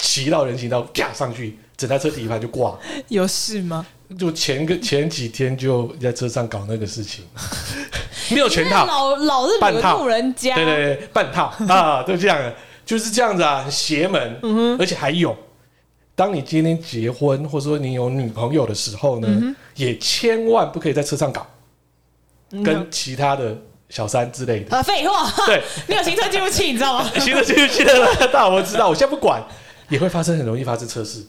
[0.00, 2.76] 骑到人行道，啪上去，整台车底盘就挂，
[3.06, 3.86] 有事吗？
[4.18, 7.24] 就前个前几天就在车上搞那个事情。
[8.34, 10.06] 没有全套，老老日本套。
[10.06, 11.52] 人家，对对对，半套。
[11.68, 12.52] 啊， 就这样，
[12.84, 15.36] 就是这样子啊，很邪门，嗯，而且还有，
[16.14, 21.46] 当你今天结婚或者说你有女朋友的时候呢，嗯、也千万不可以在车上搞，
[22.52, 23.56] 嗯、跟其他的
[23.88, 24.76] 小三之类的。
[24.76, 27.10] 啊，废话， 对， 你有行车记录器，你知道吗？
[27.18, 29.42] 行车记录器的大我知道，我现在不管，
[29.88, 31.24] 也会发生，很容易发生车事。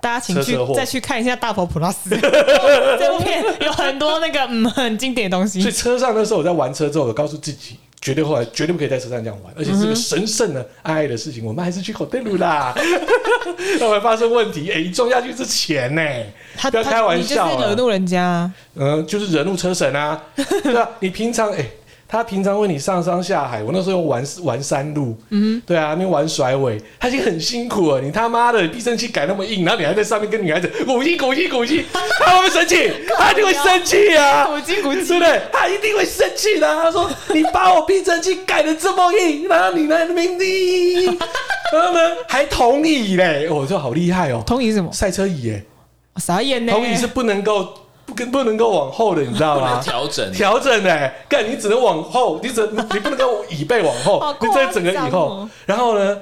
[0.00, 2.10] 大家请去再去看一下《大佛普拉斯》
[2.98, 5.60] 这部片，有很多那个嗯 很经典的东西。
[5.60, 12.74] 所以车上那时候我在玩车之后，我告诉自己，绝对后来绝对不可以在车上这样玩，而且是个神圣的爱爱的事情，我们还是去口袋路啦。
[13.78, 16.32] 那会发生问题，哎、撞下去是钱呢、欸，
[16.70, 18.50] 不要开玩笑，惹怒人家。
[18.74, 20.20] 嗯，就是惹怒车神啊，
[20.62, 21.58] 对啊，你平常哎。
[21.58, 21.72] 欸
[22.12, 28.02] 他平常为你上山下海，我那时候玩玩山路，嗯，对啊，那边玩甩尾，他已经很辛苦了。
[28.02, 31.86] 你他妈的避震器改那么硬，然后你还在上面跟女孩子鼓气鼓气鼓气，
[32.20, 32.92] 他会不会生气？
[33.16, 34.44] 他一定会生气啊！
[34.44, 35.40] 鼓气鼓气，对不对？
[35.50, 36.66] 他一定会生气的。
[36.74, 40.44] 他说：“你把我避震器改的这么硬，然后你来的名字，
[41.72, 43.48] 然后呢还同椅嘞？
[43.48, 44.42] 我说好厉害哦！
[44.46, 44.92] 同椅什么？
[44.92, 45.64] 赛车椅耶？
[46.16, 46.72] 傻眼呢？
[46.74, 47.72] 同椅是不能够。”
[48.12, 49.80] 不跟不能够往后的，你知道吗？
[49.82, 56.18] 调整调整哎，干你只能往后，你只你不能够椅背往后，你在整个以后，然后呢，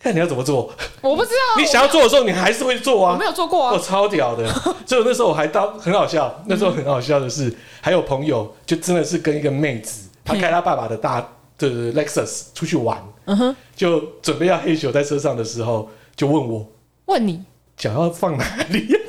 [0.00, 0.72] 看你要怎么做。
[1.00, 1.60] 我不知道。
[1.60, 3.12] 你想要做的时候，你还是会做啊。
[3.12, 3.72] 我没有做过啊。
[3.72, 4.48] 我超屌的，
[4.84, 6.42] 所以那时候我还到很好笑。
[6.46, 11.20] 那时候很好笑的是，还有朋友就真的是跟一个妹子，她开她爸爸的大
[11.56, 16.66] 的 Lexus 出去玩，嗯哼，就准备要嘿咻在车上的时候，就问我，
[17.06, 17.44] 问你
[17.76, 18.88] 脚要放哪里？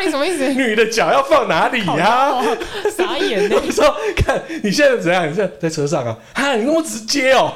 [0.00, 0.48] 哪里什么意思？
[0.54, 2.44] 女的脚要放哪里呀、啊？
[2.96, 3.56] 傻眼呢！
[3.62, 5.30] 我说，看你现在怎样？
[5.30, 6.16] 你现在在车上啊？
[6.32, 7.52] 啊，你那么直接哦！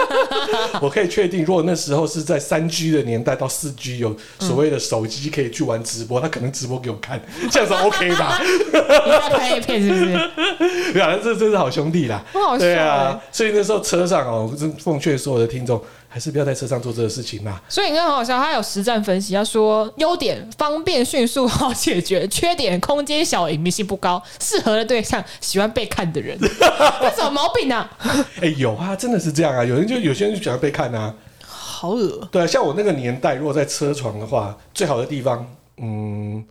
[0.80, 8.40] 我可以确定，如果那时候是在三 G 的年代到四 G 有所谓的手机可以去玩直播，他可能直播给我看，这样子 OK 吧？
[8.72, 10.92] 你要拍一片是不是？
[10.92, 12.22] 对啊，这真是好兄弟啦！
[12.32, 15.80] 好笑对啊，所以那时候车上哦，我真奉劝所有的听众。
[16.16, 17.60] 还是不要在车上做这个事情啦。
[17.68, 26.34] 所以你看，很好笑，他有实战分析，他说优点方便、迅速、好解决；缺点空间小、隐秘性不高；适合的对象喜欢被看的人。
[26.40, 27.90] 这什么毛病啊？
[28.36, 29.62] 哎、欸，有啊，真的是这样啊。
[29.62, 31.14] 有人就有些人就喜欢被看啊，
[31.46, 32.26] 好恶。
[32.32, 36.42] 对啊，像我那个年代，如果在车床的话，最好的地方，嗯，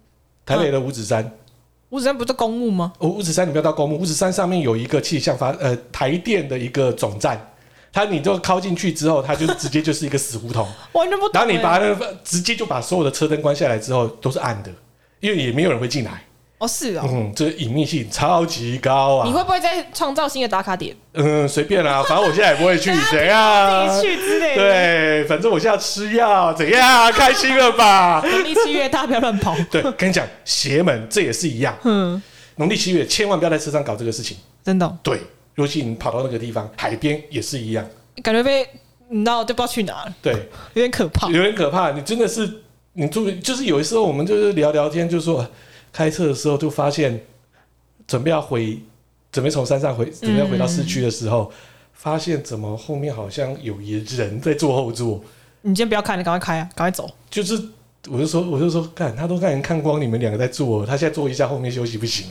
[0.46, 1.24] 台北的五指山。
[1.24, 1.32] 啊、
[1.90, 2.94] 五指山不是公墓吗？
[3.00, 7.52] 哦，五指山你不要到公墓，五指山上面有一个气象发呃台电的一个总站。
[7.96, 11.32] 他你就靠进去之后，他就直接就是一个死胡同， 完全不懂。
[11.34, 14.70] 然后你把那个直接就把所有的车灯关下来之后，都是暗的，
[15.22, 16.22] 因为也没有人会进来。
[16.58, 19.28] 哦，是哦，嗯，这隐秘性超级高啊！
[19.28, 20.96] 你会不会再创造新的打卡点？
[21.14, 23.90] 嗯，随便啦， 反正我现在也不会去， 怎样？
[23.90, 24.62] 自己去之类的。
[24.62, 27.12] 对，反正我现在吃药，怎样？
[27.12, 28.22] 开心了吧？
[28.26, 29.56] 农历七月大家不要乱跑。
[29.72, 31.78] 对，跟你讲，邪门这也是一样。
[31.84, 32.22] 嗯，
[32.56, 34.98] 农历七月千万不要在车上搞这个事情，真的。
[35.04, 35.20] 对。
[35.56, 37.86] 尤其你跑到那个地方，海边也是一样，
[38.22, 38.68] 感觉被
[39.10, 40.14] 你知道就不知道去哪了。
[40.22, 40.34] 对，
[40.74, 41.92] 有点可怕，有点可怕。
[41.92, 42.62] 你真的是，
[42.94, 45.48] 你注意，就是有的时候我们就是聊聊天，就说
[45.94, 47.22] 开车的时候就发现，
[48.06, 48.80] 准备要回，
[49.32, 51.56] 准备从山上回，准备要回到市区的时候，嗯、
[51.94, 55.24] 发现怎么后面好像有一人在坐后座。
[55.62, 57.10] 你先不要看，你赶快开啊，赶快走。
[57.30, 57.62] 就是。
[58.08, 62.28] 我就说，我就说，看他都看人看光，你们两个在坐，他现在坐一下，后面休息不行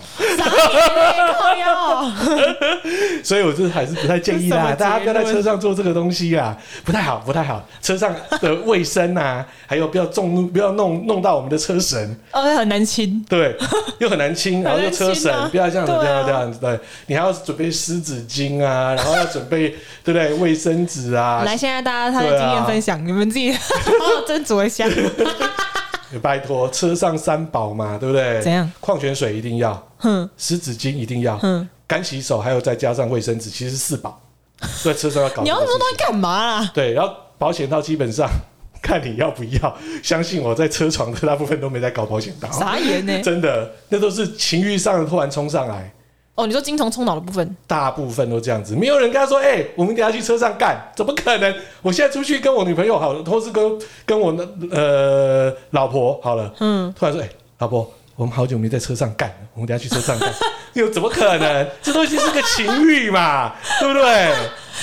[3.22, 7.66] 所以，我就还是不太建议啦，大家不要在车上做这个东西啊，不太好，不太好。
[7.82, 13.56] 车上的卫生啊， 还有不要重，不要弄弄到我们的车神，哦，很难清，对，
[13.98, 19.70] 又很难清， 然后又车神，不要这样子，不要这样子，对，你还要准备湿纸巾啊，然后要准备，
[20.04, 20.34] 对不对？
[20.34, 24.86] 卫生纸啊，来，现在大家他的经验分享，你们自己好好斟酌一下。
[26.22, 28.40] 拜托，车上三宝嘛，对不对？
[28.40, 28.70] 怎样？
[28.78, 34.20] 矿泉水一定要，哼，湿纸巾一定要，哼，干洗手，还有再加上卫生纸，其实是四宝。
[34.82, 35.44] 在车上要搞。
[35.44, 36.70] 你要那么多东西干嘛啦？
[36.74, 38.28] 对，然后保险套基本上
[38.82, 39.76] 看你要不要。
[40.02, 42.50] 相信我在车床的大部分都没在搞保险套。
[42.50, 43.16] 傻眼呢？
[43.22, 45.94] 真的，那都是情欲上的突然冲上来。
[46.34, 51.54] 哦，你说精虫冲脑的部分，大部分都这样子，没有人跟他说：“哎、欸，我们等下去车上干。”怎么可能？
[51.80, 60.32] 我现在出去跟我女朋友好了，或是跟跟我的呃老婆好了，嗯，突然说：“哎、欸，老婆，我们好久没在车上干了，我们等下去车上干。
[60.74, 61.68] ”又怎么可能？
[61.82, 64.34] 这东西是个情欲嘛， 对不对？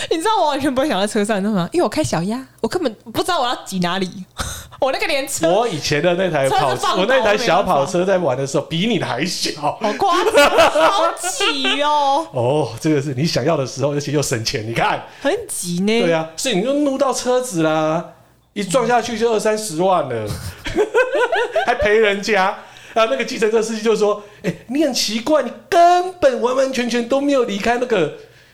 [0.10, 1.70] 你知道我完全不会想在车上，你知道吗？
[1.74, 4.10] 因为我开小鸭，我根本不知道我要挤哪里。
[4.80, 10.50] 我那个连车，我以前的那台跑车，我那台小跑车在玩的时候比你的还小，好夸张，
[10.89, 12.26] 好挤哦。
[12.34, 16.02] 哦，这个是你想要的时候，而且又省钱，你看很挤呢。
[16.02, 18.04] 对啊，所以你就弄到车子啦，
[18.54, 20.28] 一撞下去就二三十万了，
[21.67, 22.58] 还赔人家。
[22.93, 28.13] 然后那个计程车司机就说：“哎、欸，你很奇怪，你根本完完全全都没有离开那个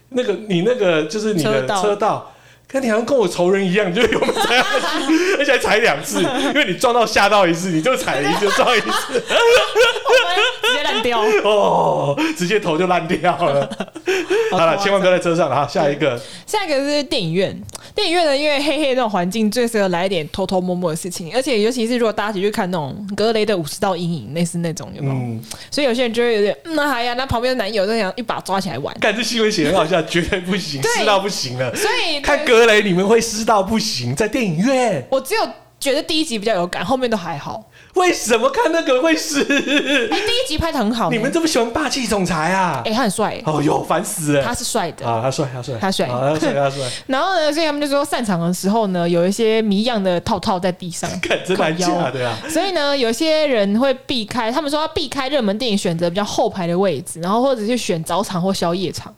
[0.10, 2.34] 那个你那个就是你的车道。”
[2.68, 4.64] 看你好像跟我仇人一样，就我们踩下
[5.08, 9.24] 去， 而且还踩两次，因为你撞到吓到一次，你就踩一次撞一次，
[10.68, 13.70] 直接烂掉 哦，直接头就烂掉了。
[14.52, 15.68] 好了，千万不要在车上了哈。
[15.68, 17.58] 下一个，下一个是电影院。
[17.96, 25.16] 电影院呢，因为黑黑那种环境，最适合来一点偷偷摸摸的事情，而且尤其是如果大家一起去看那种格雷的五十道阴影，类似那种有没有？
[25.16, 28.96] 嗯、所以有些人就会有点，嗯，那还呀，那旁边的男友在想一把抓起来玩。
[29.00, 31.74] 看这新闻写很好笑，绝对不行， 湿到不行了。
[31.76, 32.58] 所以看格。
[32.58, 35.06] 格雷，你们会湿到不行，在电影院。
[35.12, 35.48] 我只有
[35.80, 37.64] 觉得第一集比较有感，后面都还好。
[37.98, 39.42] 为什么看那个会死？
[39.42, 41.10] 哎、欸，第一集拍的很好。
[41.10, 42.82] 你们这么喜欢霸气总裁啊？
[42.86, 43.42] 哎、欸，他很帅。
[43.46, 44.44] 哦哟，烦死了。
[44.44, 46.80] 他是帅的啊，他帅，他帅，他帅，他帅，他帅。
[47.08, 52.38] 然后呢，所以他们就说散场的时候呢，有一些谜样的套套在地上， 看真的假的啊？
[52.50, 59.14] 所以呢，有些人会避开，他们说要避开热门电影，选择比较后排的位置，然后或者是选早场或宵夜场。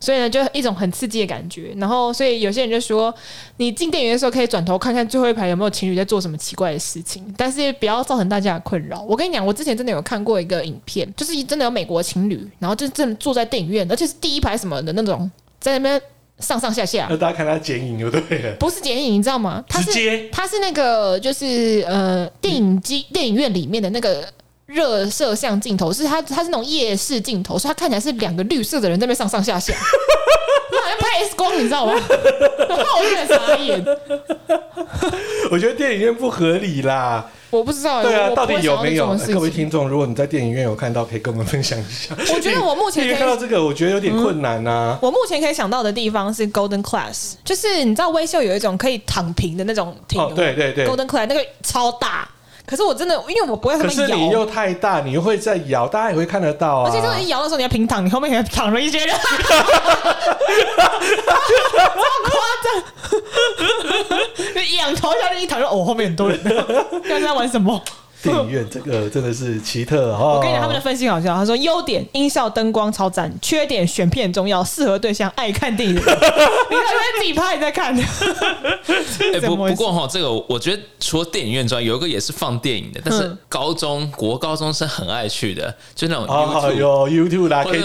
[0.00, 1.72] 所以呢，就一种很刺激的感觉。
[1.76, 3.14] 然后，所以有些人就说，
[3.56, 9.02] 你进电影院的时候可以转头看看最后一排有没有情侣在做什么奇怪的事情，但是不要造成大家的困扰。
[9.02, 15.30] 我跟你讲，我之前真的有看过一个影片，就是真的有美国情侣，然后就真的坐在电影院，而且是第一排什么的那种，
[15.60, 16.00] 在那边
[16.38, 17.06] 上上下下。
[17.10, 19.64] 那大家看他剪影就对了，不是剪影，你知道吗？
[19.68, 24.28] 他是他是那个就是呃电影机电影院里面的那个。
[24.68, 29.72] 热摄像镜头是它，它是那种夜视镜头，所以它看起来是两个绿色的人在那边上上下下，
[30.70, 31.94] 那好像拍 X 光，你知道吗？
[31.98, 33.82] 我有点傻眼。
[35.50, 38.02] 我觉得电影院不合理啦，我不知道。
[38.02, 39.16] 对啊，到底有没有？
[39.32, 42.14] 各位听众，如果你在电影院有看到，可以跟我们分享一下。
[42.34, 44.98] 我觉得我目前可以看到这个，我觉得有点困难啊。
[45.00, 52.28] 我目前可以想到的地方是 Golden Class，就是你知道威秀有一种可以躺平的那种厅，哦，对对对，Golden Class 那个超大。
[52.68, 53.88] 可是我真的，因为我不会很摇。
[53.88, 56.84] 可是你又太大，你又会在摇，大家也会看得到啊。
[56.86, 59.22] 而且这种一摇的时候，你要平躺，你后面还躺了一些人， 超
[62.24, 62.32] 夸
[62.64, 62.66] 张。
[64.54, 66.54] 就仰头下去一躺，就哦，后面很多人，不知
[67.14, 67.82] 道在玩什么？
[68.22, 70.34] 电影院这个 真的是奇特哈！
[70.34, 71.34] 我跟你讲，他们的分析好笑。
[71.34, 75.94] 他说：优点音效、灯光超赞；缺点选片重要，适合对象爱看电影。
[75.98, 76.10] 你在
[77.18, 77.96] 自己拍，你在看。
[77.96, 87.80] 哎，不 不过哈，这个我觉得除了电影院之外，有一个也是放电影的，但是高中国高中生很爱去的，就那种哦有 YouTube 啦，K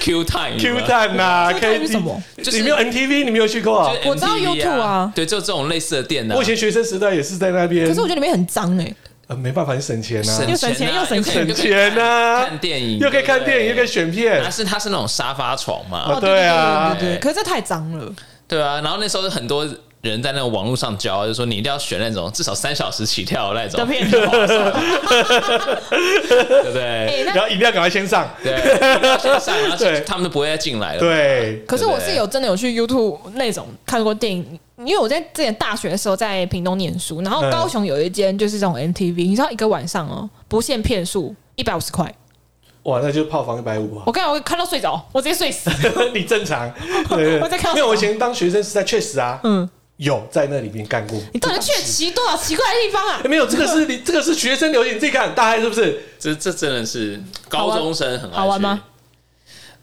[0.00, 2.22] Q Time Q Time 啦，K 什么？
[2.42, 3.92] 就是你没有 MTV，你没有去过啊？
[4.04, 6.34] 我知道 YouTube 啊，对，就这种类似的店呢。
[6.36, 8.94] 我以前学生时代也是在那边，可是我觉得里面很脏哎。
[9.28, 12.46] 呃，没办法，你省钱呐，又省钱又省钱，省钱呐！
[12.48, 14.40] 看电影又可以看电影，又可以选片。
[14.42, 16.14] 但是它是那种沙发床嘛？
[16.16, 17.18] 哦，对啊，对对。
[17.18, 18.10] 可是这太脏了。
[18.48, 19.68] 对啊，然后那时候很多
[20.00, 24.30] 人在那个网络上教，就说你一定要选那种至少三小时起跳的那种片， 对不
[26.72, 27.24] 对？
[27.26, 28.56] 然后一定要赶快先上，对，
[29.20, 31.00] 先上，然后他们都不会再进来了。
[31.00, 31.62] 对。
[31.66, 34.58] 可是我是有真的有去 YouTube 那种看过电影。
[34.78, 42.14] 因为我在之前大学的时候在屏东念书，然后高雄有一间就是这种 MTV，你知道一个晚上哦，不限片数，一百五十块。
[42.84, 44.04] 哇，那就泡房一百五啊！
[44.06, 45.68] 我刚才我看到睡着，我直接睡死。
[46.14, 46.72] 你正常。
[47.10, 47.76] 对，我在看。
[47.76, 51.18] 因为我以前当学生时代确实啊，嗯，有在那里面干过。
[51.34, 53.20] 你到底去奇多少奇怪的地方啊？
[53.28, 56.00] 没有，这个是你这个是学生流行，你自己看，大概是不是？
[56.18, 58.80] 这这真的是高中生很好玩吗？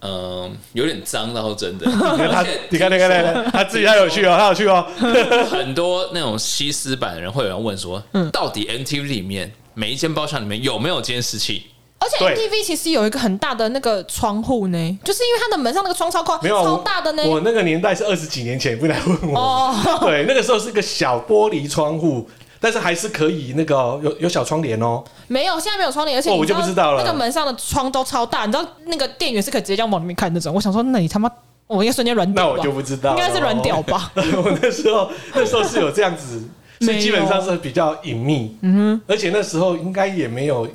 [0.05, 1.85] 嗯，有点脏，然后真的。
[1.89, 4.85] 你看他，你看那个那个，他自己他有趣哦，他有趣哦。
[5.49, 11.63] 很多那种西斯版的人会有人问说，嗯，到底 MTV 里面每一间包厢里面有没有监视器？
[11.97, 17.23] 而且 MTV 其实有一个很大的那个窗户呢，就是因为它的门上那个窗超宽，没有超大的呢。
[17.25, 19.39] 我那个年代是二十几年前，不来问我。
[19.39, 22.29] 哦， 对，那个时候是个小玻璃窗户。
[22.59, 30.53] 但是还是可以那个、喔、有有小窗帘哦、喔，没有，现在没有窗帘，而且我就不知道了那个门上的窗都超大，你知道那个店员是可以直接这样往里面看那种。
[30.53, 31.29] 我想说，那你他妈
[31.67, 34.11] 我应该瞬间软那我就不知道，应该是软屌吧？
[34.15, 36.43] 我那时候那时候是有这样子，
[36.81, 38.57] 所以基本上是比较隐秘。
[38.61, 40.67] 嗯哼，而且那时候应该也没有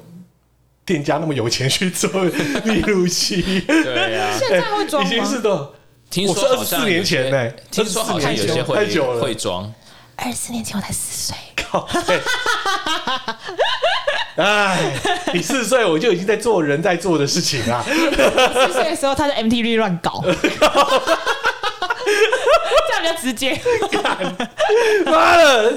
[0.84, 2.10] 店家那么有钱去做
[2.64, 3.60] 密录器。
[3.66, 5.70] 对呀， 现在会装已经是的。
[6.10, 8.84] 听说二十四年前呢，听说好像有些会
[9.20, 9.72] 会装。
[10.16, 11.36] 二十四年前我才四岁。
[14.36, 14.92] 哎，
[15.34, 17.84] 你四岁我就已经在做人在做的事情啊！
[17.86, 20.22] 四岁的时候他在 MTV 乱搞。
[23.00, 23.58] 比较直接。
[25.06, 25.76] 妈的！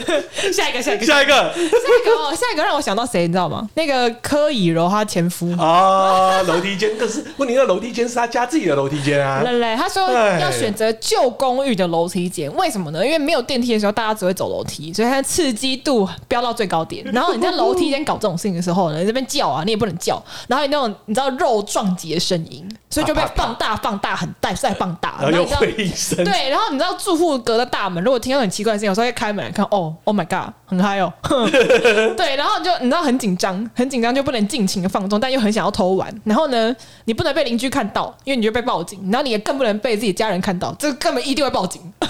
[0.51, 3.67] 下一个，下一个，下一个，下一个哦，下一个让我想到谁，你知道吗？
[3.75, 9.41] 那个柯以柔她前夫啊，楼梯间，可是问题那楼梯间是他家自己的楼梯间啊。
[9.43, 13.05] 对对，他说要选择旧公寓的楼梯间，为什么呢？
[13.05, 17.03] 因为没有电梯的时候，大家只会走楼梯，所以它的刺激度飙到最高点。
[17.13, 26.23] 然后你在楼梯间搞这种事情的时候呢，你这边叫啊，你也不能叫，然后你那种你知道肉撞击的声音，所以就被放大、放大、很大、再放大，然后又回音声。
[26.23, 31.11] 对，然后你知道住户隔的大门，如果听到很奇怪的声音，有时候会开门来看，哦，Oh my God，很嗨哦。
[32.17, 36.13] 对，然后就你知道很紧张，很紧张就不能尽情的放纵，但又很想要偷玩。
[36.23, 38.99] 然后呢，你不能被邻居看到，因为你就被报警。
[39.11, 41.81] 然后你也更不能被自己家人看到，这根本一定会报警。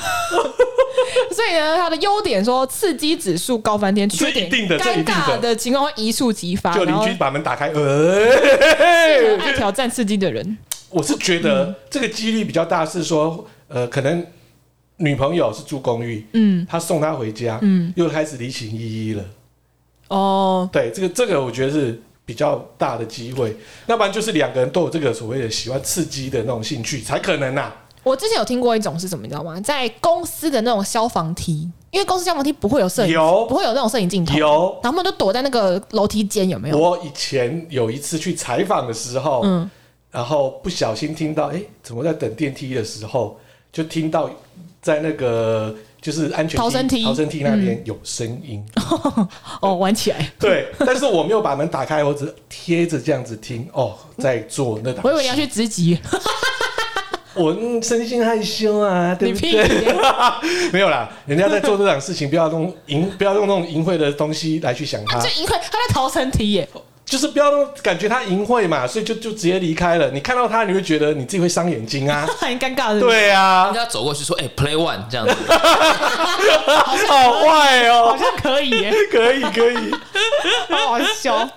[1.33, 6.73] 所以呢，它的优点说刺激指数高翻天，缺点尴尬的情况会一触即发。
[6.73, 10.57] 就邻居把门打开，呃，爱 挑战刺激的人，
[10.89, 13.45] 我是觉得这个几率比较大，是说。
[13.69, 14.23] 呃，可能
[14.97, 19.25] 女朋友是住公寓，嗯，他送她回家，嗯，又开始离情依依了。
[20.09, 23.55] 哦，对，这个这个我觉得是比较大的机会，
[23.87, 27.75] 要不然就是两个人都有这个所谓的喜欢刺激的那种兴趣才可能呐、啊。
[28.03, 29.59] 我之前有听过一种是什么，你知道吗？
[29.61, 36.77] 在公司的那种消防梯，因为公司消防梯不会有摄影，有不会有那种摄影镜头，有，然后他们都躲在那个楼梯间，有没有？
[36.77, 39.69] 我以前有一次去采访的时候，嗯，
[40.11, 43.39] 然后不小心听到，哎，怎么在等电梯的时候？
[43.71, 44.29] 就听到
[44.83, 49.27] 在那个就是安全逃生梯逃生梯那边有声音、嗯、
[49.61, 55.01] 哦，玩起来对，但是我没有把门打开，我只贴着这样子听哦，在做那档。
[55.05, 55.97] 我以为你要去直击，
[57.33, 59.65] 我身心害羞啊，对不对？
[60.73, 65.17] 没有啦，人家在做这档事情，不要用淫，不要用那种淫秽的东西来去想他。
[65.19, 66.67] 这淫秽，他在逃生梯耶。
[67.05, 70.09] 就是不要感觉他淫秽嘛，所以就就直接离开了。
[70.11, 72.99] 你看到他，你会觉得你自己会伤眼睛啊， 很尴尬的。
[72.99, 75.33] 对啊，人家走过去说：“哎、欸、，Play One 这样子，
[77.07, 79.91] 好坏哦，好像可以耶， 可以可以，
[80.69, 81.47] 好好笑。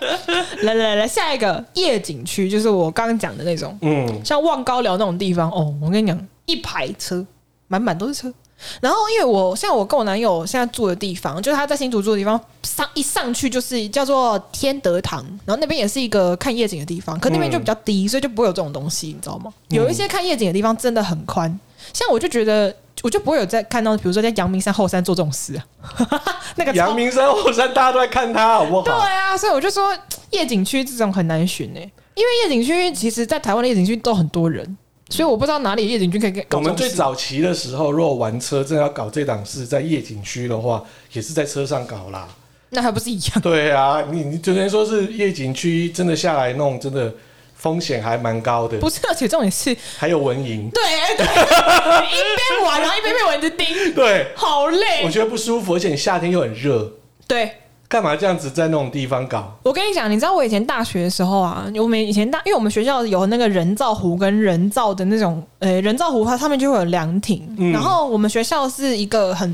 [0.63, 5.73] 来来来，下一个夜景区就是我刚刚讲的那种，嗯，像望高寮那种地方哦。
[5.81, 7.25] 我跟你讲，一排车，
[7.69, 8.33] 满满都是车。
[8.81, 19.53] 然后，因为我像我跟我男友现在住的地方，就是他在新竹住的地方，上一上去就是叫做天德堂，然后那边也是一个看夜景的地方，可那边就比较低，所以就不会有这种东西，你知道吗？
[19.69, 21.59] 有一些看夜景的地方真的很宽，
[21.93, 25.65] 像我就觉得我就不会有在看到，比如说在阳明山后山做这种事啊。
[26.57, 28.83] 那个阳明山后山大家都在看他，好不好？
[28.83, 29.95] 对啊，所以我就说
[30.31, 31.81] 夜景区这种很难选呢，
[32.15, 34.77] 因为夜景区其实在台湾的夜景区都很多人。
[35.09, 36.45] 所以我不知道哪里夜景区可以给。
[36.51, 40.83] 我们最早期的时候，如果玩车真的要搞这档事，在夜景区的话，
[41.13, 42.29] 也是在车上搞啦。
[42.71, 43.41] 那还不是一样？
[43.41, 47.15] 对啊，你你只能说是夜景区真的下来弄，真的
[47.55, 48.79] 风险还蛮高的。
[48.79, 50.69] 不是，而且重点是还有蚊蝇。
[50.71, 50.83] 对，
[51.17, 55.05] 对一边玩然后一边被蚊子叮， 对，好累。
[55.05, 56.93] 我觉得不舒服，而且你夏天又很热。
[57.29, 57.53] 对。
[57.89, 59.57] 干嘛这样子在那种地方搞？
[59.63, 69.49] 我跟你讲，你知道我以前大学的时候啊，我们以前大，因为我们学校有那个人造湖跟人造的那种，呃、欸，人造湖它上面就会有凉亭，嗯、然后我们学校是一个很，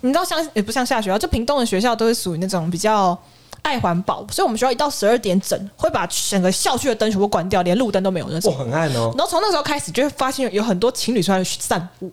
[0.00, 3.16] 你知道像也不像下学校，就屏东的学校都是属于那种比较
[3.62, 9.12] 爱环保，所以我们学校一到十二点整会把整个校区的灯全部关掉，连路灯都没有那种，哦，很暗哦。
[9.16, 12.10] 然后从那时候开始就会发现有很多情侣出来散步。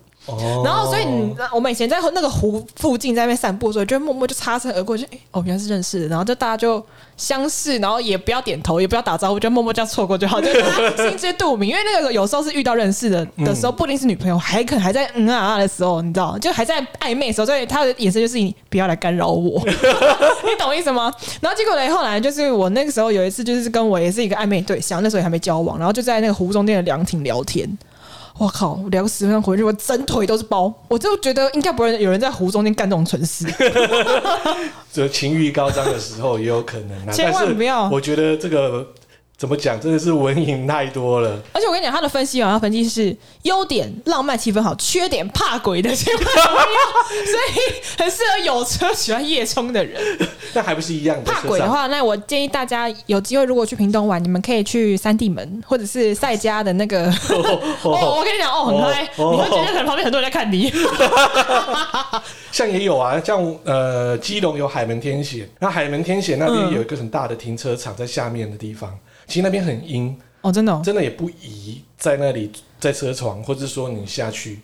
[0.63, 6.07] 然后，所以你我们以前在那个湖附近在那边散步的时候，就默默就擦身而过，就哎哦，原来是认识的。
[6.07, 6.81] 然后就大家就
[7.17, 10.47] 相视，然后也不要点头，也不要打招呼，就默默这样错过就好，就
[10.95, 11.71] 心知肚明。
[11.71, 21.13] 因为那个有时候是遇到认识的的时候，不一定是女朋友，还可能还在嗯啊啊的时候，你知道，就还在暧昧的时候，所以他的眼神就是你不要来干扰我，你懂意思吗？
[21.41, 27.69] 然后结果呢，后来就是我那个时候有一次，就是跟我也是一个暧昧对象，那时候也还没交往，然后就在那个湖中间的凉亭聊天。
[28.37, 28.79] 我靠！
[28.89, 30.73] 聊个十分钟回去，我整腿都是包。
[30.87, 33.45] 我就觉得应该不会有人在湖中间干这种蠢事。
[34.91, 37.89] 就情欲高涨的时候也有可能啊，千万不要。
[37.89, 38.87] 我觉得这个
[39.35, 39.79] 怎么讲？
[39.79, 41.37] 真的是文赢太多了。
[41.51, 50.01] 而且我跟你讲，他的分析啊，他分析是优点浪漫气氛好，缺点怕鬼的气氛 所以很适合有车喜欢夜冲的人。
[50.53, 51.31] 那还不是一样的？
[51.31, 57.05] 怕鬼的话，那我建议大家有机会如果去屏东玩，你们可以去三地门或者是赛家的那个。
[57.29, 60.71] 哦，哦，我跟你讲哦，很嗨，哦，你会觉得可能旁边很多人在看你。
[62.51, 68.89] 像也有啊，像呃，基隆有海门天险，那海门天险那边有一个很大的停车场在下面的地方。
[68.91, 74.59] 嗯其实那边很阴哦，真的、哦，真的也不宜在那里在车床，或者说你下去。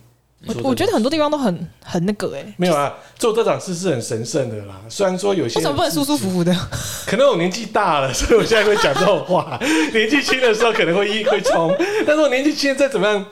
[0.45, 4.79] 我我觉得很多地方都很很那个哎、欸，没有啊，做这场事是很神圣的啦。
[4.87, 6.55] 虽然说有些人为什么不能舒舒服服的？
[7.05, 9.59] 可能我年纪大了，所以我现在会讲这种话。
[9.93, 11.75] 年纪轻的时候可能会一会冲，
[12.07, 13.25] 但是我年纪轻再怎么样，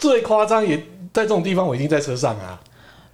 [0.00, 0.76] 最夸张也
[1.12, 2.60] 在这种地方，我一定在车上啊。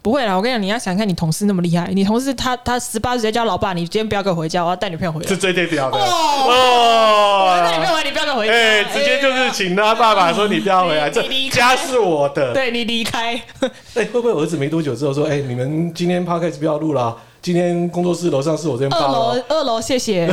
[0.04, 6.04] 不会啦，我跟你讲，你要想看你同事那么厉害，你同事他他十八岁叫老爸，你今天不要跟我回家，我要带女朋友回来，是最最屌的哦。
[6.04, 13.32] 哦，我带女朋友回来，你不要跟我回家，哎，直接就是请他爸爸说你不要回来， 这家是我的，对你离开。
[13.96, 17.16] 哎，会不会儿子没多久之后说，哎，你们今天 podcast 不要录了？
[17.44, 18.90] 今天工作室楼上是我这边。
[18.98, 20.26] 二楼，二楼，谢谢。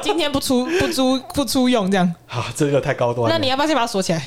[0.00, 2.14] 今天不出不租不出用这样。
[2.26, 3.28] 好，这个太高端。
[3.28, 4.18] 那你要不要先把它锁起来？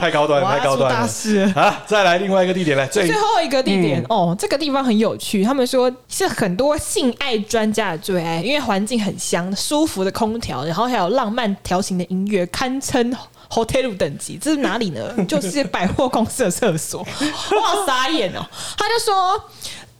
[0.00, 1.00] 太高端，太高端了。
[1.00, 1.44] 大事。
[1.48, 2.86] 好，再来另外一个地点来。
[2.86, 5.44] 最最后一个地点、嗯、哦，这个地方很有趣。
[5.44, 13.14] 他们说是很多性爱专家的最爱，因为环境很香，舒服的空调，然后还有浪漫调情的音乐，堪称
[13.52, 14.38] hotel 等级。
[14.40, 15.24] 这是哪里呢？
[15.26, 17.00] 就是百货公司的厕所。
[17.04, 18.44] 哇，傻眼哦！
[18.78, 19.44] 他就说。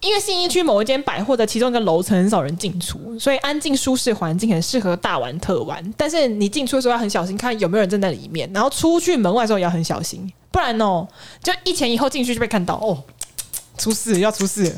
[0.05, 5.94] 因为信义区某一间百货的其中一个楼层很少人进出，所以安静舒适环境很适合大玩特玩。
[5.96, 8.50] 但是你进出的时候要很小心，看有没有人站在里面。
[8.53, 11.07] 然后出去门外的时候也要很小心，不然哦，
[11.40, 13.00] 就一前一后进去就被看到哦，
[13.78, 14.76] 出事要出事。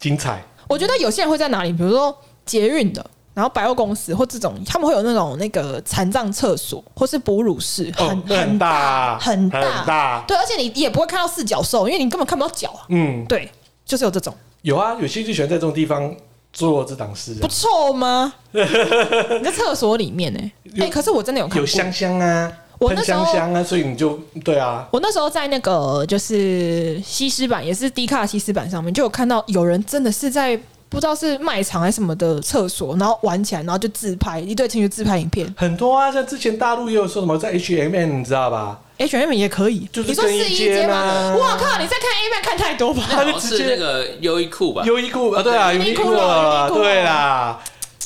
[0.00, 0.42] 精彩。
[0.66, 10.24] 我觉得有些人会在哪里，比如说捷运的，然后百货公司或这种，他们会有那种那个残障厕所或是哺乳室，很、哦、很大很大很大。
[10.26, 12.72] 对，而且你也不会看到四脚兽，因为你根本看不到脚。
[12.88, 13.48] 嗯，对。
[13.84, 16.12] 就是有这种，有啊，有兴趣喜欢在这种地方
[16.52, 18.34] 做这档事，不错吗？
[18.50, 20.52] 你在厕所里面呢、欸？
[20.80, 24.88] 哎、欸，可是我真的有看过，有香香啊，我那香香啊，所以你就对啊。
[24.90, 30.58] 我那时候在那个就是西施版，也是 D 卡西施版上面，就有看到有人真的是在
[30.88, 36.10] 不知道是卖场还是什么的厕所，然后玩起来，然后就自拍一对情侣自拍影片，很多啊。
[36.12, 41.36] 像之前大陆也有说什么在 H M N，你知道吧？H&M 也可以，就是更衣间吗？
[41.36, 41.78] 哇靠！
[41.78, 43.02] 你在看 A 漫看太多吧？
[43.10, 44.82] 他就直接那个优衣库吧？
[44.86, 47.58] 优衣库啊，对啊，优衣库了，对啦，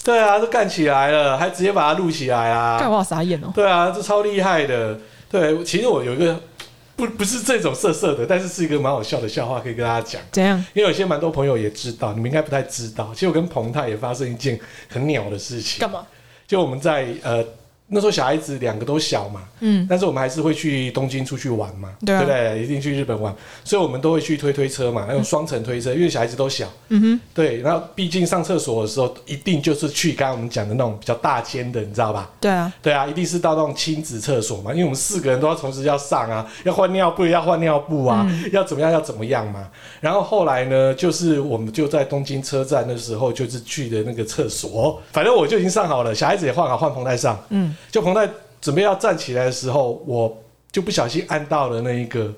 [0.03, 2.77] 对啊，都干起来了，还直接把它录起来啊！
[2.81, 3.53] 干我好傻眼哦！
[3.55, 4.99] 对啊，这超厉害的。
[5.31, 6.37] 对，其实我有一个
[7.01, 10.21] 不不是这种色色的，但是是一个蛮好笑的笑话，可以跟大家讲。
[10.31, 10.59] 怎样？
[10.75, 13.11] 因为有些蛮多朋友也知道，你们应该不太知道。
[13.15, 15.81] 其实我跟彭泰也发生一件很鸟的事情。
[15.81, 16.07] 干嘛？
[16.47, 17.45] 就我们在呃。
[17.91, 22.63] 那时候小孩子两个都小嘛，嗯，但是我们还是会去东京出去玩嘛，对，不对？
[22.63, 23.35] 一定去日本玩，
[23.65, 27.61] 所以我们都会去推推车嘛，那种双层推车，因为小孩子都小，嗯哼，对。
[27.61, 32.31] 然后毕竟上厕所的时候，一定就是去刚刚我们讲的那种比较大间的，你知道吧？
[32.41, 39.69] 对啊，对啊，一定是到那种亲子厕所嘛，因为我们四个人都要同时要上啊，要换尿布，要换尿布啊，嗯、要怎么样要怎么样嘛。
[40.01, 48.29] 然后后来呢，就是我们就在东京车站的时候，就是去的那个厕所，反正我就已经上好了，小孩子也换好，换彭太上，嗯，就彭泰。
[48.61, 50.37] 准备要站起来的时候，我
[50.71, 52.31] 就不小心按到了那一个，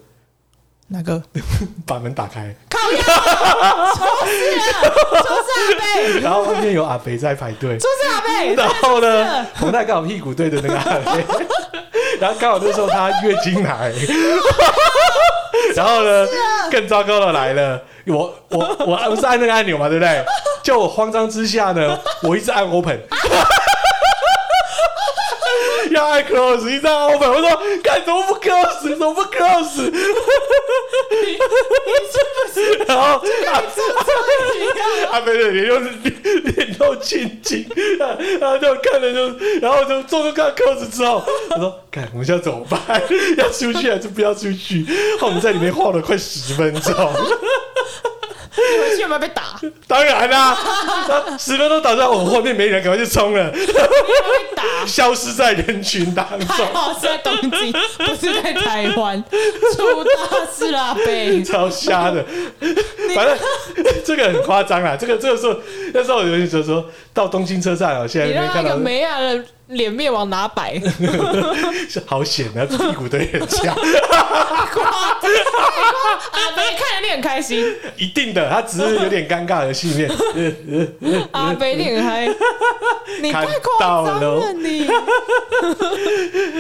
[0.87, 1.21] 哪个？
[1.85, 2.55] 把门打开。
[6.23, 7.77] 然后后面有阿肥在排队。
[8.57, 11.25] 然后呢，彭太刚好屁股对着那个阿肥，
[12.21, 13.93] 然后刚好那时候他月经来，
[15.75, 16.25] 然后呢，
[16.71, 20.25] 更糟糕的来了，我我我不是按那个按钮嘛，对不对？
[20.63, 23.01] 就我慌张之下呢，我一直按 open。
[26.03, 27.49] 要按 close，一张 open，我说
[27.83, 29.83] 看怎么不 close，怎么不 close？
[29.83, 29.91] 你
[32.11, 32.85] 是不是？
[32.87, 33.23] 然后
[35.11, 37.65] 阿飞的脸又是脸脸又青青，
[38.41, 42.81] 然后就看着就，然后就做个看 close 之后，我说干我们现在怎么办？
[43.37, 44.85] 要出去还是不要出去？
[45.21, 46.93] 我们在里面晃了快十分钟。
[48.57, 49.59] 你回去有没有被打？
[49.87, 53.51] 当然啦、啊，十分钟打在我后面没人，赶快就冲了。
[53.51, 53.67] 被
[54.55, 56.49] 打，消失在人群当中。
[56.49, 59.23] 还 好是在东京，不是在台湾，
[59.75, 62.25] 出大事了，被超瞎的。
[63.15, 63.37] 反正
[64.05, 65.59] 这个很夸张啊，这个这个时候
[65.95, 66.85] 那时候有人就说
[67.15, 70.81] 到东京车站啊，现在没看到梅亚的脸面往哪摆？
[72.07, 73.75] 好险啊，屁股对人家。
[76.33, 80.11] 阿北看着你很开心，一定的，他只是有点尴尬的戏面。
[81.33, 82.29] 阿北你很嗨，
[83.21, 84.87] 你太夸张了你。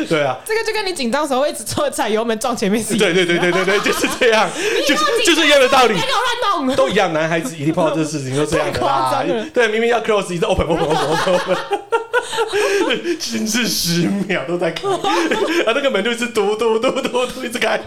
[0.08, 3.12] 对啊，这个就跟你紧张的时候会一直错踩油门撞前面是一样。
[3.12, 4.48] 对对对对对对，就是这样，
[4.86, 5.94] 就是就是一样的道理。
[6.76, 9.24] 都一样，男孩子一定碰到这事情都这样的啦。
[9.52, 11.56] 对，明明要 close，一直 open open open open
[13.20, 17.80] 甚至十秒都在开， 啊，那个门就是嘟嘟嘟嘟嘟一直开。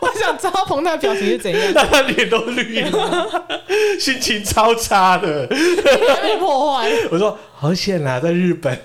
[0.00, 3.44] 我想知道彭太的表情是怎样， 他脸都绿了，
[3.98, 6.90] 心情超差的，被破坏。
[7.10, 8.78] 我说好险啊，在日本，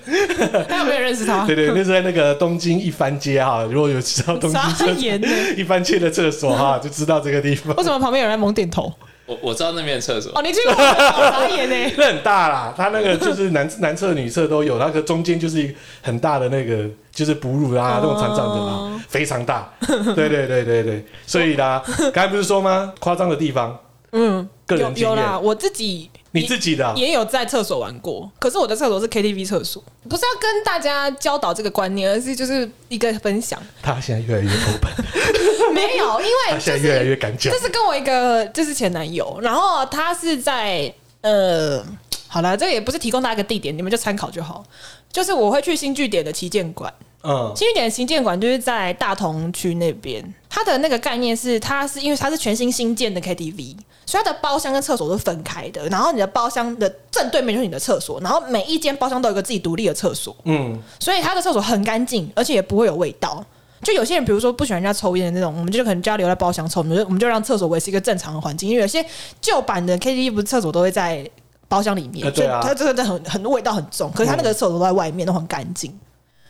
[0.68, 1.44] 他有没有认识他？
[1.46, 4.52] 对对，那是在那个东京一番街哈，如果有知道东
[4.86, 5.20] 京
[5.56, 7.74] 一番街的厕所哈，就知道这个地方。
[7.76, 8.92] 为什么旁边有人猛点头？
[9.30, 10.74] 我我知道那边的厕所哦，你去过？
[10.74, 11.76] 傻眼呢？
[11.96, 19.72] 那很大啦，他那个就是男男厕女厕都有，那个中间就是一个很大的那个就是哺乳啊，那种残障的啦，非常大。
[20.16, 21.80] 对对对对对，所以啦，
[22.12, 22.92] 刚才不是说吗？
[22.98, 23.78] 夸张的地方，
[24.10, 26.10] 嗯，个人经验，有啦，我自己。
[26.32, 33.60] 你自己的、啊、也有在厕所玩过，可是我的厕所是 KTV 厕所，不是要跟大家教导这个观念，而是就是一个分享。
[33.82, 34.92] 他现在越来越 open，
[35.74, 37.52] 没有，因为、就是、他现在越来越敢讲。
[37.52, 41.84] 这是跟我一个就是前男友，然后他是在呃，
[42.28, 44.64] 好了，这个也不是提供大家一个地点，你们就参考就好。
[45.12, 46.92] 就是我会去新据点的旗舰馆。
[47.22, 50.34] 嗯，新一点的新建馆就是在大同区那边。
[50.48, 55.86] 它的那个概念是，它是因为它是全新新建的 KTV，所以它的包厢跟厕所都是分开的。
[55.88, 60.34] 然后你的包厢的正对面就是你的厕所，然后每一间包厢都有一个自己独立的厕所。
[60.44, 63.44] 嗯，所以它的厕所很干净，而且也不会有味道。
[63.82, 68.68] 就有些人，比如说不喜欢人家抽烟的那种，我们就可能就要留在包厢抽，我们就我们就让厕所维持一个正常的环境。
[68.68, 69.04] 因为有些
[69.40, 71.26] 旧版的 KTV 不是厕所都会在
[71.68, 74.10] 包厢里面，所以它真的很很味道很重。
[74.10, 75.96] 可是它那个厕所都在外面，都很干净。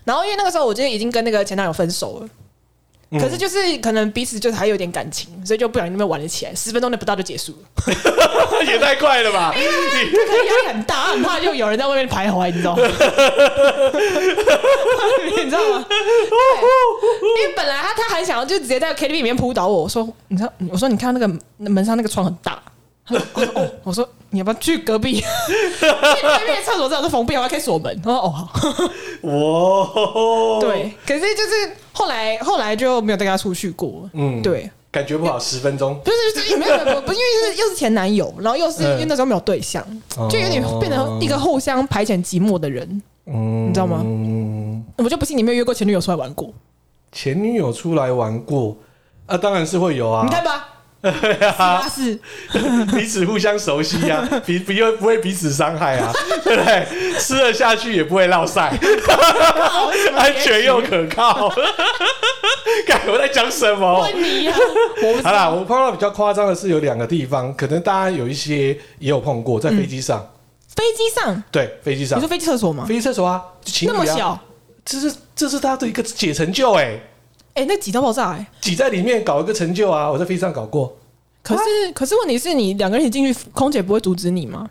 [0.05, 2.28] 然后因为那个时候我就已经跟那个前男友分手了，
[3.11, 9.53] 嗯、可是就是可能彼此就是还有点感情，所以就不小心那边玩了起来，十分钟内不到就结束了， 也太快了吧！
[9.57, 12.82] 因为压力很大，很怕就有人在外面徘徊，你 知道吗？
[15.26, 15.84] 你知道吗？
[17.38, 21.28] 因为本来他他还想要就直接在 KTV 里面扑倒我，我说你知道，我说你看那个
[21.59, 22.62] 门上那个窗很大。
[23.54, 25.12] 哦， 我说你要不要去隔壁？
[25.12, 28.00] 因为对面厕所正好是封闭，我要开锁门。
[28.02, 28.48] 他说哦好。
[29.22, 34.08] 哇，对，可是就是后来后来就没有带他出去过。
[34.14, 35.98] 嗯，对，感觉不好，十分钟。
[36.04, 39.84] 不是，就是没有没有，不是因为是又是前男友，然后又是因为那时候没有对象，
[40.30, 43.02] 就有点变成一个互相排遣寂寞的人。
[43.26, 44.00] 嗯，你知道吗？
[44.02, 46.52] 嗯，我就不信你没有约过前女友出来玩过。
[47.12, 48.76] 前女友出来玩过
[49.26, 50.24] 啊，当然是会有啊。
[50.24, 50.68] 你看吧。
[51.03, 51.12] 对
[51.46, 52.18] 啊，是
[52.94, 56.12] 彼此互相熟悉呀， 彼彼又不会彼此伤害啊，
[56.44, 56.86] 对不对？
[57.18, 58.70] 吃了下去也不会落晒，
[60.14, 61.48] 安全又可靠。
[62.86, 64.01] 看我在讲什么？
[64.03, 64.55] 问你呀！
[65.24, 70.30] 好啦，我碰到比较夸张的是有两个地方，可能大家有一些也有碰过，在飞机上。
[70.76, 71.42] 飞机上？
[71.51, 72.18] 对，飞机上。
[72.18, 72.84] 你说飞机厕所吗？
[72.84, 73.42] 飞机厕所啊，
[73.86, 74.38] 那么小，
[74.84, 76.98] 这是这是他的一个解成就哎。
[77.55, 78.46] 哎、欸，那挤到爆炸哎、欸！
[78.61, 80.11] 挤在里面搞一个成就啊！
[80.11, 80.96] 我在飞机上搞过。
[81.42, 84.70] 可是，啊、可是问题是你两个人一起进去，空姐不会阻止你吗？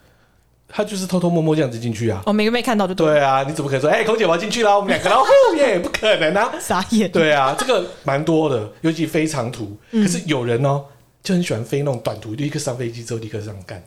[0.71, 2.21] 他就是偷偷摸摸这样子进去啊！
[2.25, 3.07] 哦，每个没看到就对。
[3.07, 3.89] 对啊，你怎么可能说？
[3.89, 5.25] 哎、欸，空姐我要进去了，我们两个然后
[5.57, 6.53] 耶，不可能啊！
[6.61, 7.11] 傻眼。
[7.11, 9.75] 对啊，这个蛮多的，尤其飞长途。
[9.91, 10.85] 可是有人哦，
[11.21, 13.83] 就很喜欢飞那种短途，就一个上飞机之后立刻上干。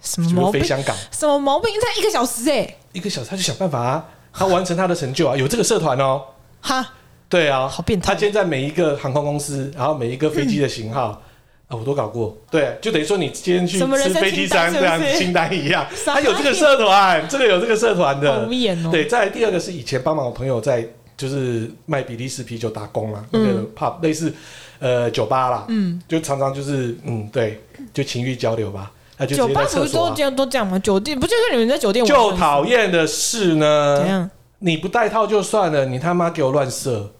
[0.00, 0.62] 什么毛病？
[0.62, 0.96] 飞香港？
[1.10, 1.70] 什么毛病？
[1.78, 2.76] 才一个小时哎、欸！
[2.92, 5.36] 一个小时他就想办法啊，他完成他的成就啊！
[5.36, 6.22] 有这个社团哦。
[6.62, 6.94] 哈。
[7.30, 8.08] 对啊，好变态！
[8.08, 11.22] 他今天在每一个航空公司，然后每一个飞机的型号，
[11.68, 12.36] 啊，我都搞过。
[12.50, 18.48] 对，就等于说你今天去吃飞机餐这样清单一样， 他有这个社团，这个有这个社团的。
[18.90, 20.84] 对，再来第二个是以前帮忙我朋友在
[21.16, 24.34] 就是卖比利时啤酒打工啦，那个 pub 类似
[24.80, 27.62] 呃酒吧啦，嗯，就常常就是嗯对，
[27.94, 28.90] 就情欲交流吧。
[29.16, 29.36] 他就。
[29.36, 30.76] 酒吧不是都这样都这样吗？
[30.80, 32.04] 酒店不就是你们在酒店？
[32.04, 34.28] 就讨厌的是呢，怎样？
[34.58, 37.12] 你不带套就算了，你他妈给我乱射！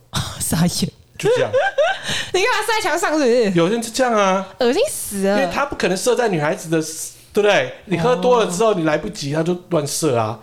[0.50, 1.50] 傻眼，就这样。
[2.32, 3.12] 你干嘛射在墙上？
[3.12, 3.50] 是不是？
[3.52, 5.38] 有人就这样啊，恶心死了。
[5.38, 6.80] 因为他不可能射在女孩子的，
[7.32, 7.74] 对不对？
[7.84, 10.38] 你喝多了之后，你来不及，他就乱射啊。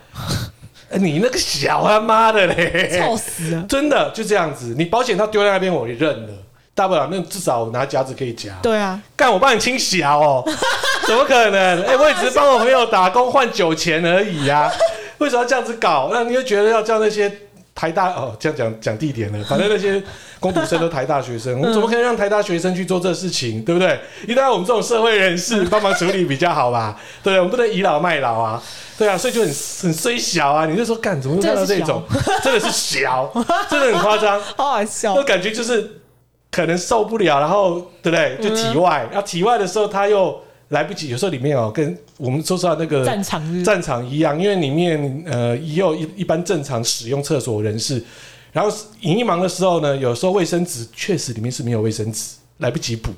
[0.92, 3.66] 你那个小他妈的嘞，臭死了！
[3.68, 4.74] 真的就这样子。
[4.78, 6.34] 你保险套丢在那边，我也认了。
[6.74, 8.52] 大不了那至少我拿夹子可以夹。
[8.62, 10.14] 对啊，干我帮你清洗啊！
[10.16, 10.42] 哦，
[11.06, 11.84] 怎么可能？
[11.84, 14.72] 哎，我也只是帮我朋友打工换酒钱而已啊。
[15.18, 16.10] 为什么要这样子搞？
[16.14, 17.30] 那你又觉得要叫那些？
[17.78, 19.46] 台大哦，这样讲讲地点了。
[19.46, 20.02] 反正那些
[20.40, 24.00] 工读生都台大学生，我们怎么可以让台大学生去做这事情，对不对？
[24.24, 27.00] 一定要我们这种社会人士帮忙处理比较好吧？
[27.22, 28.60] 对，我们不能倚老卖老啊。
[28.98, 30.66] 对啊，所以就很很衰小啊。
[30.66, 32.02] 你就说干，怎么会看到这种？
[32.44, 33.32] 真的是小，
[33.70, 35.14] 真的很夸张， 好好笑。
[35.14, 36.02] 我感觉就是
[36.50, 38.38] 可能受不了，然后对不对？
[38.42, 48.04] 就体外，然后体外的时候他又来不及，有时候里面哦，跟我们说实话那个战场战场一样，因为里面呃也有一一般正常使用厕所人士，
[48.52, 53.12] 然后营役忙的时候呢，有时候卫生纸确实里面是没有卫生纸，来不及补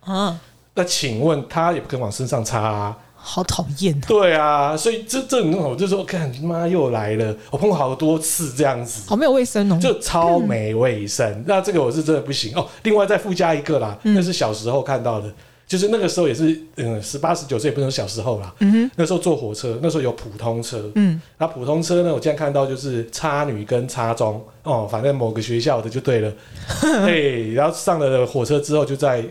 [0.00, 0.38] 啊。
[0.74, 2.96] 那请问他也不肯往身上擦啊？
[3.22, 4.00] 好讨厌、啊！
[4.08, 11.30] 对啊，所以这这种我就说，看妈又来了，我碰过好多次这样子，好没有卫生哦，就超没卫生。
[11.30, 12.66] 嗯、那这个我是真的不行哦。
[12.84, 15.30] 另外再附加一个啦，嗯、那是小时候看到的，
[15.70, 18.52] 就是那个时候也是嗯十八十九岁，不能说小时候啦。
[18.58, 26.32] 嗯哼，那时候坐火车，那时候有普通车，嗯，那普通车呢，我竟然看到就是差女跟差中哦，反正某个学校的就对了。
[27.06, 29.24] 对，然后上了火车之后，就在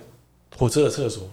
[0.57, 1.29] 火车的厕所。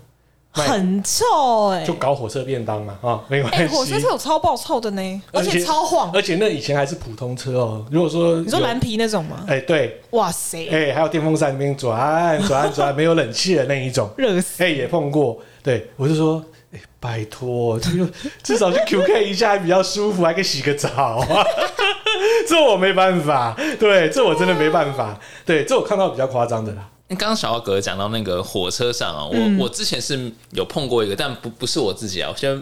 [0.62, 3.59] 很臭哎、欸，就搞火车便当嘛，啊，没关系。
[3.59, 7.84] 哎、欸，火车是有超爆臭的呢，而且，超晃，而且那以前还是普通车哦。
[7.90, 9.44] 如果说你说蓝皮那种吗？
[9.46, 14.62] 哎、欸，对，哇塞，哎、欸，还有电风扇那边转转转，没有冷气的那一种，热死。
[14.62, 15.38] 哎、欸，也碰过。
[15.62, 16.42] 对，我就说，
[16.72, 17.90] 哎、欸，拜托，就
[18.42, 21.44] 至少去 QK 一下还比较舒服，还可以洗个澡啊。
[22.48, 25.18] 这我没办法，对，这我真的没办法。
[25.44, 26.88] 对，这我看到比较夸张的啦。
[27.09, 32.61] 刚刚小奥哥讲到那个火车上啊，我我之前是有碰过一个，但不不是我自己啊，我先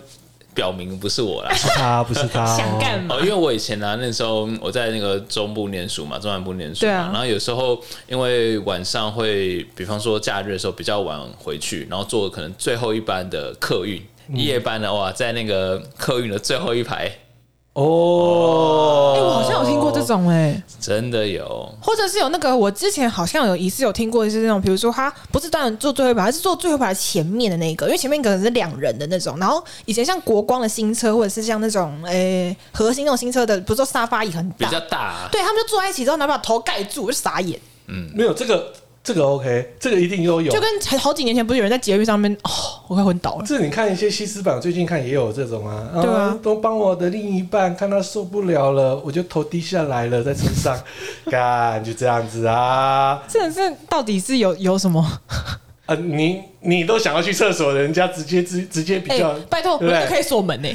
[0.55, 3.17] 表明不是我啦，是他不是他， 想干嘛？
[3.21, 14.01] 因为我以前呢、啊，那时候我在那个中部念书嘛，中南部念书嘛，然后有时候因为晚上会，比方说假日的时候比较晚回去，然后坐可能最后一班的客运
[14.35, 17.11] 夜班的话，在那个客运的最后一排。
[17.75, 29.37] 哦，哎、欸，我好像有听过这种、欸，哎，真的有，或者是有那个，我之前好像有一次有听过，就是那种，比如说他不是当然坐最后一排，他是坐最后一排前面的那个，因为前面可能是两人的那种。
[29.41, 37.59] 然后以前像国光的新车，或者是像那种，哎、欸，和欣那种新车的，不是说沙发椅很大，比较大、啊，对他们就坐在一起之后，拿把头盖住，我就傻眼。
[37.89, 38.73] 嗯，没有这个。
[39.05, 40.51] 这个 OK，这个一定都有。
[40.51, 42.51] 就跟好几年前不是有人在捷运上面，哦，
[42.89, 43.45] 我快昏倒了。
[43.47, 45.91] 这你看一些西施版，最近看也有这种啊。
[45.93, 50.81] 对啊，都帮我的另一半，看他受不了了，我就头低下来了，在车上，
[51.31, 53.23] 干就这样子啊。
[53.29, 55.07] 这是到底是有有什么？
[55.85, 60.69] 呃，你你都想要去厕所，人家直接直直接比较，拜托，我都可以锁门呢。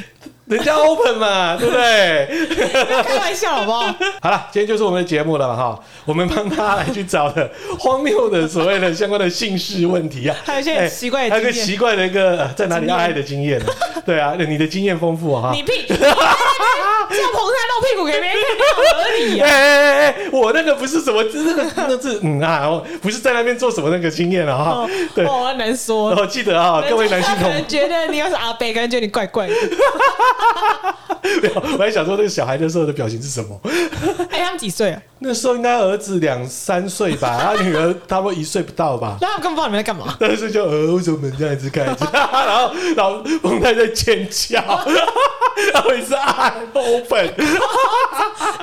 [0.50, 3.02] 人家 open 嘛， 对不对？
[3.04, 3.94] 开玩笑好不好？
[4.20, 5.78] 好了，今天就是我们的节目了哈。
[6.04, 7.48] 我们帮他来去找的
[7.78, 13.60] 荒谬的所谓的相关的姓氏问题啊， 还有一些奇怪的，还有个奇怪的一个在哪里爱的经验。
[14.04, 15.52] 对啊，你的经验丰富哈。
[15.54, 15.86] 你屁！
[17.10, 19.48] 这样捧他露屁股给别人看，不合理啊！
[19.48, 24.86] 哎哎哎，我那个不是什么，那个那是嗯啊，不是在那边做什么那个经验了哈。
[25.14, 26.10] 对，哦，难说。
[26.10, 29.54] 我记得啊，各位男性同，觉得你要是阿伯，可能觉你怪怪的。
[31.42, 33.60] 没有，我还想说那个小孩的时候的表情是什么？
[34.30, 35.00] 哎，他们几岁啊？
[35.22, 39.16] 那时候应该儿子两三岁吧， 他女儿他们一岁不到吧？
[39.20, 40.16] 那他们根本不知道你们在干嘛。
[40.18, 41.96] 但是就呃，为什么门这样子开着？
[42.12, 44.60] 然后然后彭太在尖叫，
[45.72, 47.34] 然后也是按 open。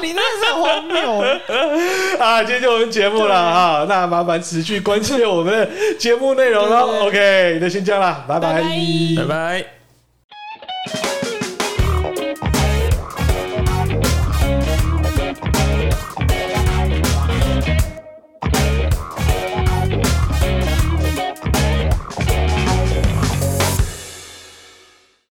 [0.02, 1.24] 你真的是很荒谬
[2.20, 2.44] 啊！
[2.44, 7.08] 今天就我们节目了啊，那麻烦持续关注我们的节目内容喽。
[7.08, 8.64] OK，那先这样啦，拜拜，
[9.18, 9.77] 拜拜。